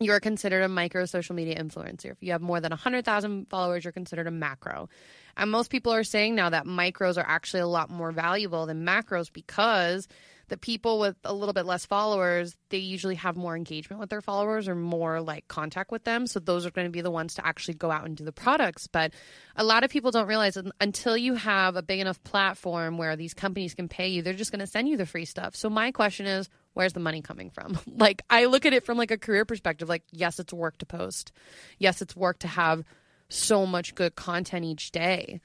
[0.00, 2.12] You're considered a micro social media influencer.
[2.12, 4.88] If you have more than 100,000 followers, you're considered a macro.
[5.36, 8.86] And most people are saying now that micros are actually a lot more valuable than
[8.86, 10.06] macros because
[10.48, 14.20] the people with a little bit less followers, they usually have more engagement with their
[14.20, 16.26] followers or more like contact with them.
[16.26, 18.32] So those are going to be the ones to actually go out and do the
[18.32, 18.86] products.
[18.86, 19.12] But
[19.56, 23.34] a lot of people don't realize until you have a big enough platform where these
[23.34, 25.54] companies can pay you, they're just going to send you the free stuff.
[25.54, 27.78] So my question is, where's the money coming from?
[27.86, 29.88] like I look at it from like a career perspective.
[29.88, 31.32] Like yes, it's work to post.
[31.78, 32.84] Yes, it's work to have
[33.28, 35.40] so much good content each day.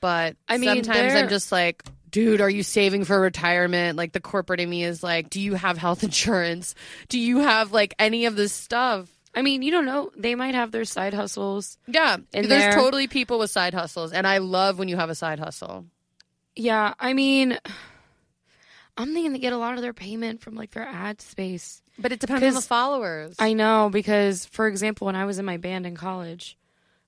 [0.00, 3.96] But I mean, sometimes I'm just like, dude, are you saving for retirement?
[3.96, 6.74] Like the corporate in me is like, do you have health insurance?
[7.08, 9.10] Do you have like any of this stuff?
[9.34, 10.10] I mean, you don't know.
[10.16, 11.76] They might have their side hustles.
[11.86, 12.72] Yeah, there's there.
[12.72, 15.84] totally people with side hustles, and I love when you have a side hustle.
[16.54, 17.58] Yeah, I mean,
[18.96, 21.82] I'm thinking they get a lot of their payment from like their ad space.
[21.98, 23.36] But it depends on the followers.
[23.38, 26.56] I know because, for example, when I was in my band in college,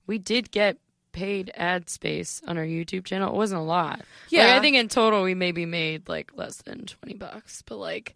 [0.07, 0.77] we did get
[1.19, 3.29] paid ad space on our YouTube channel.
[3.33, 4.03] It wasn't a lot.
[4.29, 4.57] Yeah, Yeah.
[4.57, 8.15] I think in total we maybe made like less than twenty bucks, but like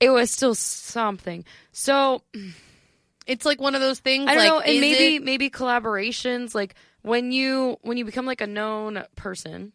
[0.00, 1.44] it was still something.
[1.72, 2.22] So
[3.26, 4.26] it's like one of those things.
[4.28, 8.26] I don't like, know, and maybe it- maybe collaborations like when you when you become
[8.26, 9.74] like a known person,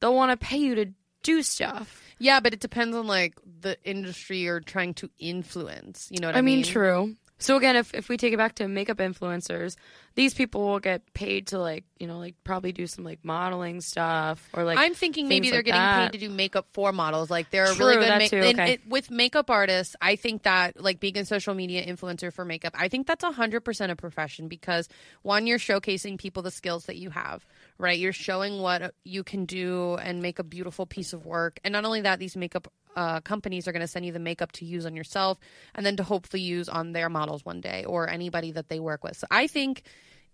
[0.00, 0.86] they'll want to pay you to
[1.22, 2.00] do stuff.
[2.18, 6.08] yeah, but it depends on like the industry you're trying to influence.
[6.10, 7.16] You know what I, I mean, true.
[7.40, 9.76] So again, if if we take it back to makeup influencers,
[10.14, 13.80] these people will get paid to like you know like probably do some like modeling
[13.80, 16.12] stuff or like I'm thinking maybe they're like getting that.
[16.12, 17.30] paid to do makeup for models.
[17.30, 18.72] Like they're a True, really good ma- too, okay.
[18.74, 19.96] it, with makeup artists.
[20.00, 23.60] I think that like being a social media influencer for makeup, I think that's hundred
[23.60, 24.88] percent a profession because
[25.22, 27.46] one, you're showcasing people the skills that you have.
[27.78, 31.58] Right, you're showing what you can do and make a beautiful piece of work.
[31.64, 34.52] And not only that, these makeup uh, companies are going to send you the makeup
[34.52, 35.38] to use on yourself
[35.74, 39.04] and then to hopefully use on their models one day or anybody that they work
[39.04, 39.16] with.
[39.16, 39.82] So I think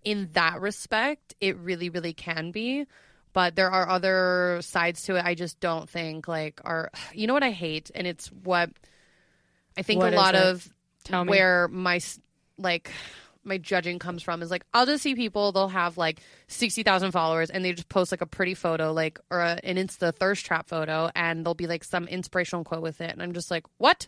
[0.03, 2.85] in that respect, it really, really can be.
[3.33, 5.23] But there are other sides to it.
[5.23, 8.71] I just don't think like are you know what I hate, and it's what
[9.77, 10.67] I think What a lot of
[11.03, 11.29] Tell me.
[11.29, 11.99] where my
[12.57, 12.91] like
[13.47, 17.11] my judging comes from is like I'll just see people they'll have like sixty thousand
[17.11, 20.45] followers and they just post like a pretty photo like or a, an Insta thirst
[20.45, 23.65] trap photo and there'll be like some inspirational quote with it and I'm just like
[23.77, 24.07] what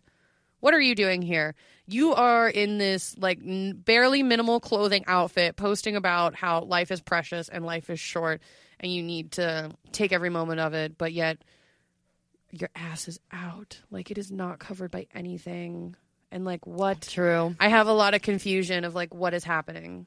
[0.60, 1.56] what are you doing here?
[1.88, 7.02] You are in this like n- barely minimal clothing outfit posting about how life is
[7.02, 8.42] precious and life is short
[8.80, 11.38] and you need to take every moment of it, but yet
[12.52, 13.80] your ass is out.
[13.90, 15.96] Like it is not covered by anything.
[16.32, 17.56] And like what True.
[17.60, 20.06] I have a lot of confusion of like what is happening.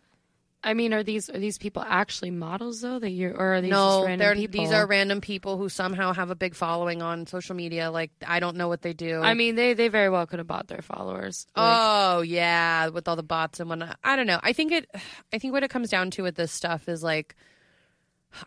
[0.64, 3.00] I mean, are these are these people actually models though?
[3.00, 4.60] That you or are these no, just random they're people?
[4.60, 7.90] these are random people who somehow have a big following on social media.
[7.90, 9.20] Like I don't know what they do.
[9.20, 11.46] I mean, they they very well could have bought their followers.
[11.56, 13.98] Like, Oh yeah, with all the bots and whatnot.
[14.04, 14.38] I don't know.
[14.40, 14.88] I think it.
[15.32, 17.34] I think what it comes down to with this stuff is like,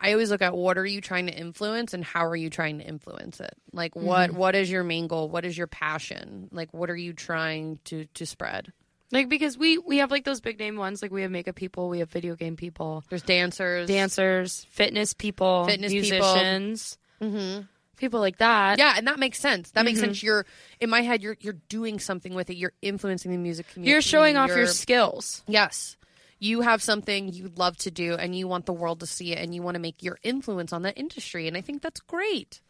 [0.00, 2.78] I always look at what are you trying to influence and how are you trying
[2.78, 3.54] to influence it.
[3.72, 5.28] Like what what is your main goal?
[5.28, 6.48] What is your passion?
[6.52, 8.72] Like what are you trying to to spread?
[9.12, 11.00] like because we we have like those big name ones.
[11.02, 15.66] Like we have makeup people, we have video game people, There's dancers, dancers, fitness people,
[15.66, 16.10] Fitness people.
[16.34, 17.58] musicians, hmm
[17.96, 18.78] people like that.
[18.78, 19.70] Yeah, and that makes sense.
[19.70, 19.84] That Mm-hmm.
[19.86, 20.22] makes sense.
[20.22, 20.44] You're
[20.80, 21.22] in my head.
[21.22, 22.56] You're you're doing something with it.
[22.56, 23.92] You're influencing the music community.
[23.92, 25.42] You're showing off your You're- skills.
[25.46, 25.96] Yes.
[26.38, 29.38] You have something you love to do and you want the world to see it
[29.38, 31.48] and you want to make your influence on that industry.
[31.48, 32.60] And I think that's great.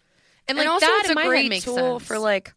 [0.48, 2.06] And like and also, that it's a great tool sense.
[2.06, 2.54] for like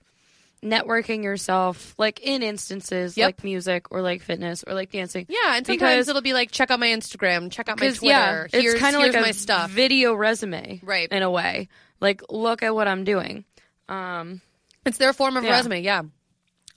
[0.64, 3.26] networking yourself, like in instances Yep.
[3.28, 5.26] like music or like fitness or like dancing.
[5.30, 8.06] Yeah, and sometimes because- it'll be like check out my Instagram, check out my Twitter.
[8.06, 9.72] yeah, here's, it's kind of like a my stuff.
[9.72, 11.08] video resume, Right.
[11.12, 11.70] In a way,
[12.02, 13.46] like look at what I'm doing.
[13.88, 14.42] Um,
[14.86, 15.52] It's their form of Yeah.
[15.52, 16.04] resume, yeah.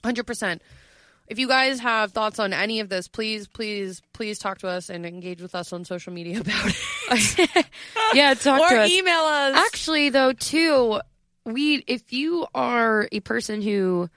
[0.03, 0.61] 100%.
[1.27, 4.89] If you guys have thoughts on any of this, please, please, please talk to us
[4.89, 6.73] and engage with us on social media about
[7.09, 7.65] it.
[8.13, 8.91] yeah, talk or to us.
[8.91, 9.55] email us.
[9.55, 10.99] Actually, though, too,
[11.45, 14.09] we if you are a person who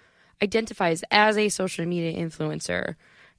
[0.43, 2.97] identifies as a social media influencer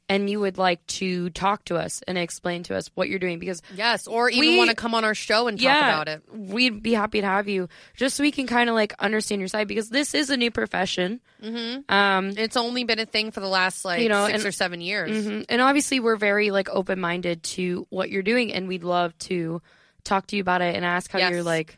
[0.10, 3.40] and you would like to talk to us and explain to us what you're doing
[3.40, 6.08] because yes, or even We- want to come on our show and talk yeah, about
[6.08, 6.22] it.
[6.34, 9.50] we'd be happy to have you just so we can kind of like understand your
[9.50, 11.20] side because this is a new profession.
[11.44, 11.94] Mm-hmm.
[11.94, 14.52] Um, It's only been a thing for the last like You know, six and- or
[14.52, 15.26] seven years.
[15.26, 15.46] Mhm.
[15.50, 19.62] And obviously, we're very like open minded to what you're doing, and we'd love to
[20.04, 21.32] talk to you about it and ask how Yes.
[21.32, 21.78] you're like,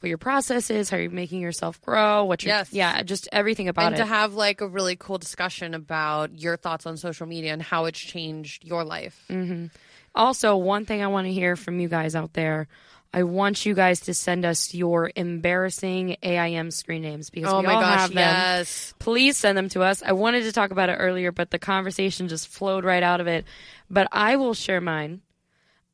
[0.00, 2.72] what your process is, how you're making yourself grow, what you're, Yes.
[2.72, 3.98] yeah, just everything about and it.
[3.98, 7.86] to have like a really cool discussion about your thoughts on social media and how
[7.86, 9.24] it's changed your life.
[9.30, 9.70] Mm.
[10.14, 12.68] also, one thing I want to hear from you guys out there.
[13.14, 17.66] I want you guys to send us your embarrassing AIM screen names because Oh we
[17.66, 18.18] my all gosh, have them.
[18.18, 18.92] yes.
[18.98, 20.02] Please send them to us.
[20.04, 23.26] I wanted to talk about it earlier, but the conversation just flowed right out of
[23.26, 23.46] it.
[23.88, 25.22] But I will share mine.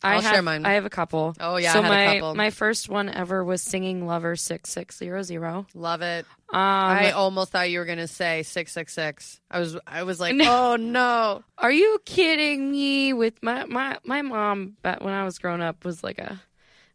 [0.05, 0.65] I I'll have, share mine.
[0.67, 1.35] I have a couple.
[1.41, 2.35] Oh, yeah, So I had a my couple.
[2.35, 5.67] my first one ever was singing "Lover" six six zero zero.
[5.75, 6.27] Love it.
[6.53, 9.41] Um, I almost thought you were gonna say six six six.
[9.51, 10.73] I was I was like, No.
[10.73, 11.43] oh no.
[11.59, 13.12] are you kidding me?
[13.12, 16.41] With my my my mom, back when I was growing up, was like a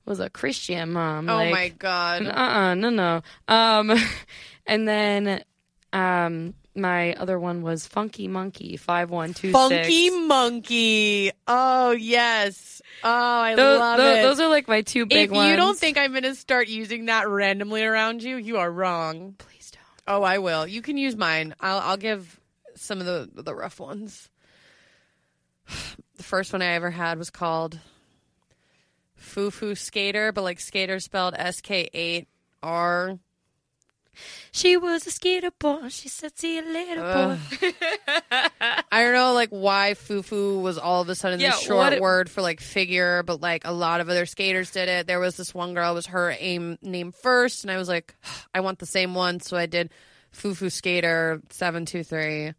[0.06, 1.30] was a Christian mom.
[1.30, 2.26] Oh like, my god.
[2.26, 3.22] Uh uh no no.
[3.48, 3.94] Um,
[4.68, 5.44] and then
[5.94, 9.52] um my other one was Funky Monkey five one two.
[9.52, 11.32] Funky monkey.
[11.48, 12.82] Oh yes.
[13.04, 14.22] Oh, I Those, love tho- it.
[14.22, 15.50] those are like my two big if ones.
[15.50, 19.36] you don't think I'm gonna start using that randomly around you, you are wrong.
[19.38, 19.84] please don't.
[20.16, 20.66] Oh, I will.
[20.68, 21.54] You can use mine.
[21.60, 22.40] I'll I'll give
[22.76, 24.30] some of the the rough ones.
[26.18, 27.80] The first one I ever had was called
[29.16, 32.28] Foo Foo Skater, but like skater spelled S K eight
[32.64, 33.20] R.
[34.52, 35.90] She was a skater boy.
[35.90, 37.72] She said, "See you later, boy."
[38.92, 42.02] I don't know like why Foo was all of a sudden Yeah, this short it-
[42.02, 45.08] word for like figure, but like a lot of other skaters did it.
[45.08, 48.16] There was this one girl, it was her aim name first, and I was like,
[48.54, 49.92] I want the same one, so I did
[50.32, 52.54] Foo Skater seven two three.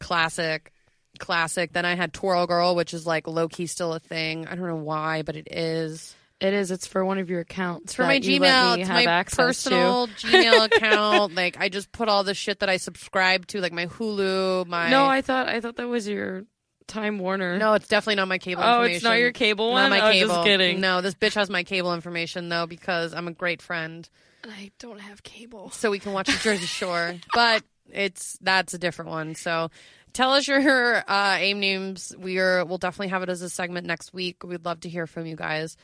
[0.00, 0.70] Classic.
[1.18, 1.72] Classic.
[1.72, 4.46] Then I had Twirl Girl, which is like low key still a thing.
[4.46, 6.14] I don't know why, but it is.
[6.40, 6.70] It is.
[6.70, 7.84] It's for one of your accounts.
[7.84, 8.78] It's for my that you let Gmail.
[8.80, 11.34] It's have my access personal Gmail account.
[11.34, 14.90] Like I just put all the shit that I subscribe to, like my Hulu, my
[14.90, 16.44] No, I thought I thought that was your
[16.86, 17.56] Time Warner.
[17.56, 18.96] No, it's definitely not my cable Oh, information.
[18.96, 19.90] it's not your cable Not one.
[19.90, 20.34] my Oh, cable.
[20.34, 20.80] just kidding.
[20.80, 24.06] No, this bitch has my cable information though because I'm a great friend,
[24.44, 25.70] I don't have cable.
[25.70, 27.14] so we can watch the Jersey Shore.
[27.32, 29.34] But it's that's a different one.
[29.34, 29.70] So
[30.12, 32.12] tell us your uh, aim names.
[32.18, 34.42] We are we'll definitely have it as a segment next week.
[34.44, 35.76] We'd love to hear from you guys,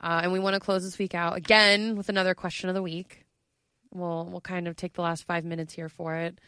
[0.00, 2.82] uh, and we want to close this week out again with another question of the
[2.82, 3.24] week.
[3.92, 6.38] We'll we'll kind of take the last five minutes here for it.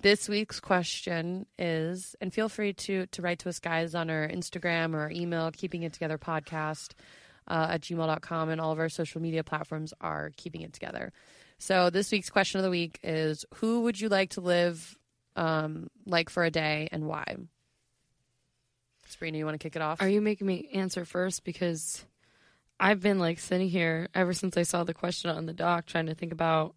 [0.00, 4.28] This week's question is, and feel free to to write to us guys on our
[4.28, 6.92] Instagram or our email, keeping it together podcast
[7.48, 11.12] uh, at gmail.com, and all of our social media platforms are keeping it together.
[11.58, 14.98] So this week's question of the week is, who would you like to live
[15.36, 17.36] um, like for a day and why?
[19.06, 20.00] Sabrina, you want to kick it off?
[20.00, 21.44] Are you making me answer first?
[21.44, 22.04] Because
[22.82, 26.06] I've been like sitting here ever since I saw the question on the doc, trying
[26.06, 26.74] to think about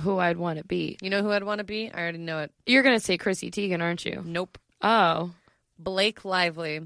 [0.00, 0.96] who I'd want to be.
[1.02, 1.90] you know who I'd want to be?
[1.92, 2.50] I already know it.
[2.64, 4.22] You're gonna say Chrissy Teigen, aren't you?
[4.24, 4.56] Nope.
[4.80, 5.32] Oh,
[5.78, 6.80] Blake Lively.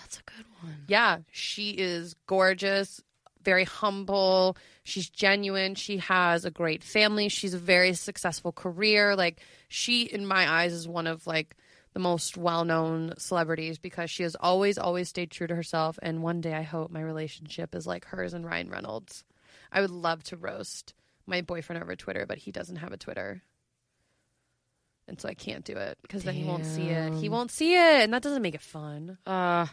[0.00, 0.84] that's a good one.
[0.86, 3.02] Yeah, she is gorgeous,
[3.42, 4.56] very humble.
[4.84, 5.74] She's genuine.
[5.74, 7.28] She has a great family.
[7.28, 9.16] She's a very successful career.
[9.16, 11.56] Like she, in my eyes, is one of like
[11.94, 15.98] the most well-known celebrities because she has always, always stayed true to herself.
[16.02, 19.24] And one day, I hope my relationship is like hers and Ryan Reynolds.
[19.72, 20.92] I would love to roast
[21.26, 23.42] my boyfriend over Twitter, but he doesn't have a Twitter.
[25.06, 27.12] And so I can't do it because then he won't see it.
[27.14, 29.18] He won't see it, and that doesn't make it fun.
[29.26, 29.30] Uh,
[29.66, 29.68] I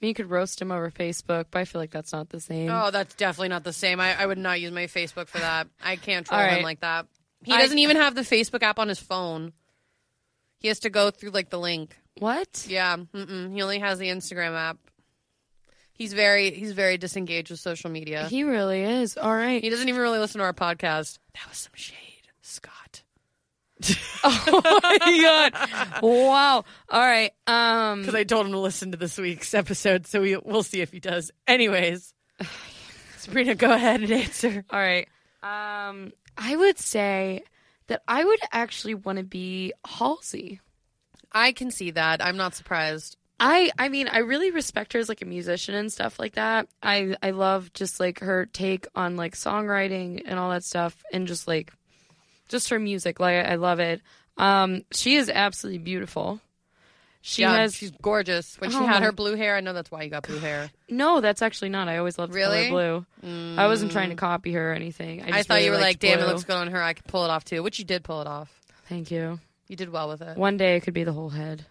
[0.00, 2.68] mean, you could roast him over Facebook, but I feel like that's not the same.
[2.70, 3.98] Oh, that's definitely not the same.
[3.98, 5.68] I, I would not use my Facebook for that.
[5.82, 6.64] I can't troll All him right.
[6.64, 7.06] like that.
[7.42, 9.54] He I- doesn't even have the Facebook app on his phone.
[10.64, 11.94] He has to go through like the link.
[12.20, 12.64] What?
[12.66, 13.52] Yeah, mm-mm.
[13.52, 14.78] he only has the Instagram app.
[15.92, 18.28] He's very he's very disengaged with social media.
[18.28, 19.18] He really is.
[19.18, 19.62] All right.
[19.62, 21.18] He doesn't even really listen to our podcast.
[21.34, 23.02] That was some shade, Scott.
[24.24, 26.02] oh my god!
[26.02, 26.64] Wow.
[26.88, 27.32] All right.
[27.46, 28.00] Um.
[28.00, 30.90] Because I told him to listen to this week's episode, so we, we'll see if
[30.90, 31.30] he does.
[31.46, 32.14] Anyways,
[33.18, 34.64] Sabrina, go ahead and answer.
[34.70, 35.08] All right.
[35.42, 36.14] Um.
[36.38, 37.42] I would say
[37.88, 40.60] that I would actually want to be Halsey.
[41.32, 42.24] I can see that.
[42.24, 43.16] I'm not surprised.
[43.40, 46.68] I I mean I really respect her as like a musician and stuff like that.
[46.82, 51.26] I I love just like her take on like songwriting and all that stuff and
[51.26, 51.72] just like
[52.48, 53.18] just her music.
[53.18, 54.02] Like I love it.
[54.36, 56.40] Um she is absolutely beautiful.
[57.26, 58.60] She yeah, has she's gorgeous.
[58.60, 60.38] When she Oh had my- her blue hair, I know that's why you got blue
[60.38, 60.70] hair.
[60.90, 61.88] No, that's actually not.
[61.88, 62.68] I always loved the Really?
[62.68, 63.56] color blue.
[63.58, 65.22] I wasn't trying to copy her or anything.
[65.22, 66.82] I, I, thought really you were like, damn, it looks good on her.
[66.82, 68.50] I could pull it off too, which you did pull it off.
[68.90, 69.40] Thank you.
[69.68, 70.36] You did well with it.
[70.36, 71.64] One day it could be the whole head.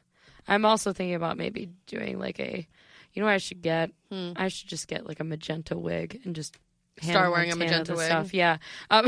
[0.48, 2.68] I'm also thinking about maybe doing like a,
[3.14, 3.92] you know what I should get?
[4.12, 6.58] I should just get like a magenta wig and just
[7.00, 8.06] Start wearing a magenta wig?
[8.08, 8.34] Stuff.
[8.34, 8.58] Yeah.
[8.90, 9.06] Um,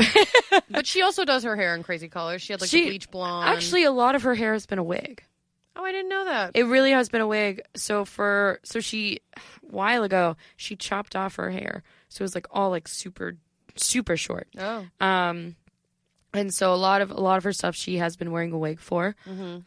[0.70, 2.40] But she also does her hair in crazy colors.
[2.42, 3.48] She had like She- a bleach blonde.
[3.48, 5.24] actually, a lot of her hair has been a wig.
[5.76, 6.52] Oh, I didn't know that.
[6.54, 7.62] It really has been a wig.
[7.76, 12.34] So for so she, a while ago, she chopped off her hair, so it was
[12.34, 13.36] like all like super,
[13.76, 14.48] super short.
[14.58, 15.56] oh, Um,
[16.34, 18.58] and so a lot of a lot of her stuff she has been wearing a
[18.58, 19.14] wig for.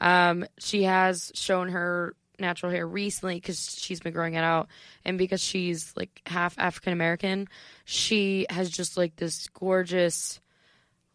[0.02, 4.68] Um, she has shown her natural hair recently because she's been growing it out,
[5.04, 7.48] and because she's like half African American,
[7.86, 10.40] she has just like this gorgeous,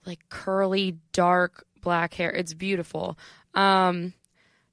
[0.06, 2.30] like curly dark black hair.
[2.30, 3.16] It's beautiful.
[3.54, 4.12] Um,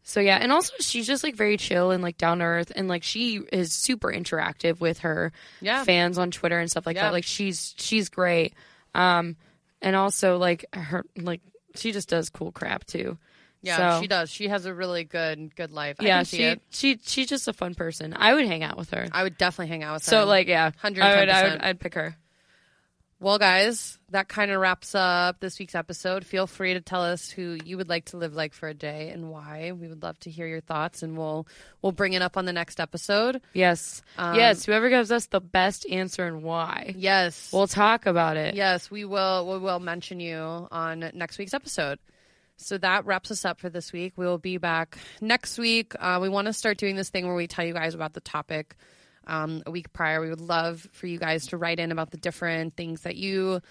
[0.04, 2.88] so yeah, and also she's just like very chill and like down to earth, and
[2.88, 5.32] like she is super interactive with her
[5.62, 5.84] Yeah.
[5.84, 7.04] fans on Twitter and stuff like Yeah.
[7.04, 7.14] that.
[7.14, 8.54] Like she's she's great.
[8.96, 9.36] Um,
[9.82, 11.42] and also like her like
[11.76, 13.18] she just does cool crap too.
[13.64, 14.30] yeah, So- she does.
[14.32, 15.98] She has a really good, good life.
[16.02, 18.14] Yeah, she she she's just a fun person.
[18.18, 19.08] I would hang out with her.
[19.12, 20.10] I would definitely hang out with her.
[20.10, 21.64] So like yeah, I would, I would 110%.
[21.64, 22.16] I'd pick her.
[23.24, 26.26] Well, guys, that kind of wraps up this week's episode.
[26.26, 29.10] Feel free to tell us who you would like to live like for a day
[29.10, 29.74] and why.
[29.74, 31.46] We would love to hear your thoughts, and we'll
[31.84, 33.40] we'll bring it up on the next episode.
[33.54, 34.66] Yes, Um, yes.
[34.66, 38.56] Whoever gives us the best answer and why, Yes, we'll talk about it.
[38.56, 39.48] yes, we will.
[39.52, 42.00] We will mention you on next week's episode.
[42.58, 44.14] So that wraps us up for this week.
[44.16, 45.94] We will be back next week.
[46.00, 48.20] Uh, we want to start doing this thing where we tell you guys about the
[48.22, 48.76] topic
[49.32, 50.22] um, a week prior.
[50.22, 53.62] We would love for you guys to write in about the different things that you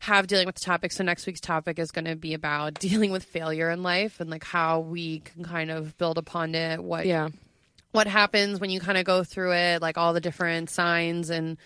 [0.00, 0.92] have dealing with the topic.
[0.92, 4.28] So next week's topic is going to be about dealing with failure in life and
[4.30, 6.82] like how we can kind of build upon it.
[6.82, 7.28] What Yeah.
[7.92, 11.56] what happens when you kind of go through it, like all the different signs and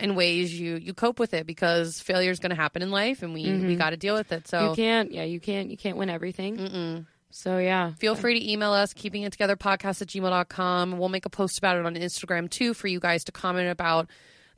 [0.00, 3.22] and ways you you cope with it because failure is going to happen in life
[3.22, 4.48] and we we got to deal with it.
[4.48, 5.12] So You can't.
[5.12, 5.70] Yeah, you can't.
[5.70, 6.56] You can't win everything.
[6.56, 7.06] Mm-mm.
[7.36, 10.98] So yeah, Feel free to email us, keeping it together podcast at gmail.com.
[10.98, 14.08] We'll make a post about it on Instagram too for you guys to comment about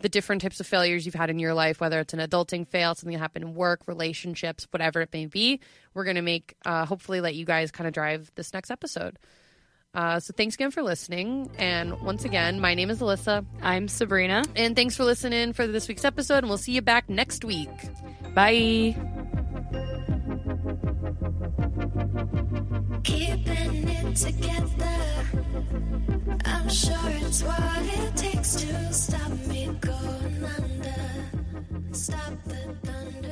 [0.00, 2.94] the different types of failures you've had in your life, whether it's an adulting fail,
[2.94, 5.58] something that happened in work, relationships, whatever it may be.
[5.94, 9.18] We're going to make, uh, hopefully, let you guys kind of drive this next episode.
[9.94, 11.50] Uh, so thanks again for listening.
[11.56, 13.46] And once again, my name is Alyssa.
[13.62, 14.44] I'm Sabrina.
[14.54, 16.38] And thanks for listening for this week's episode.
[16.44, 17.70] And we'll see you back next week.
[18.34, 18.94] Bye
[23.06, 24.98] keeping it together.
[26.44, 31.04] I'm sure it's what it takes to stop me going under.
[31.92, 33.25] Stop the thunder.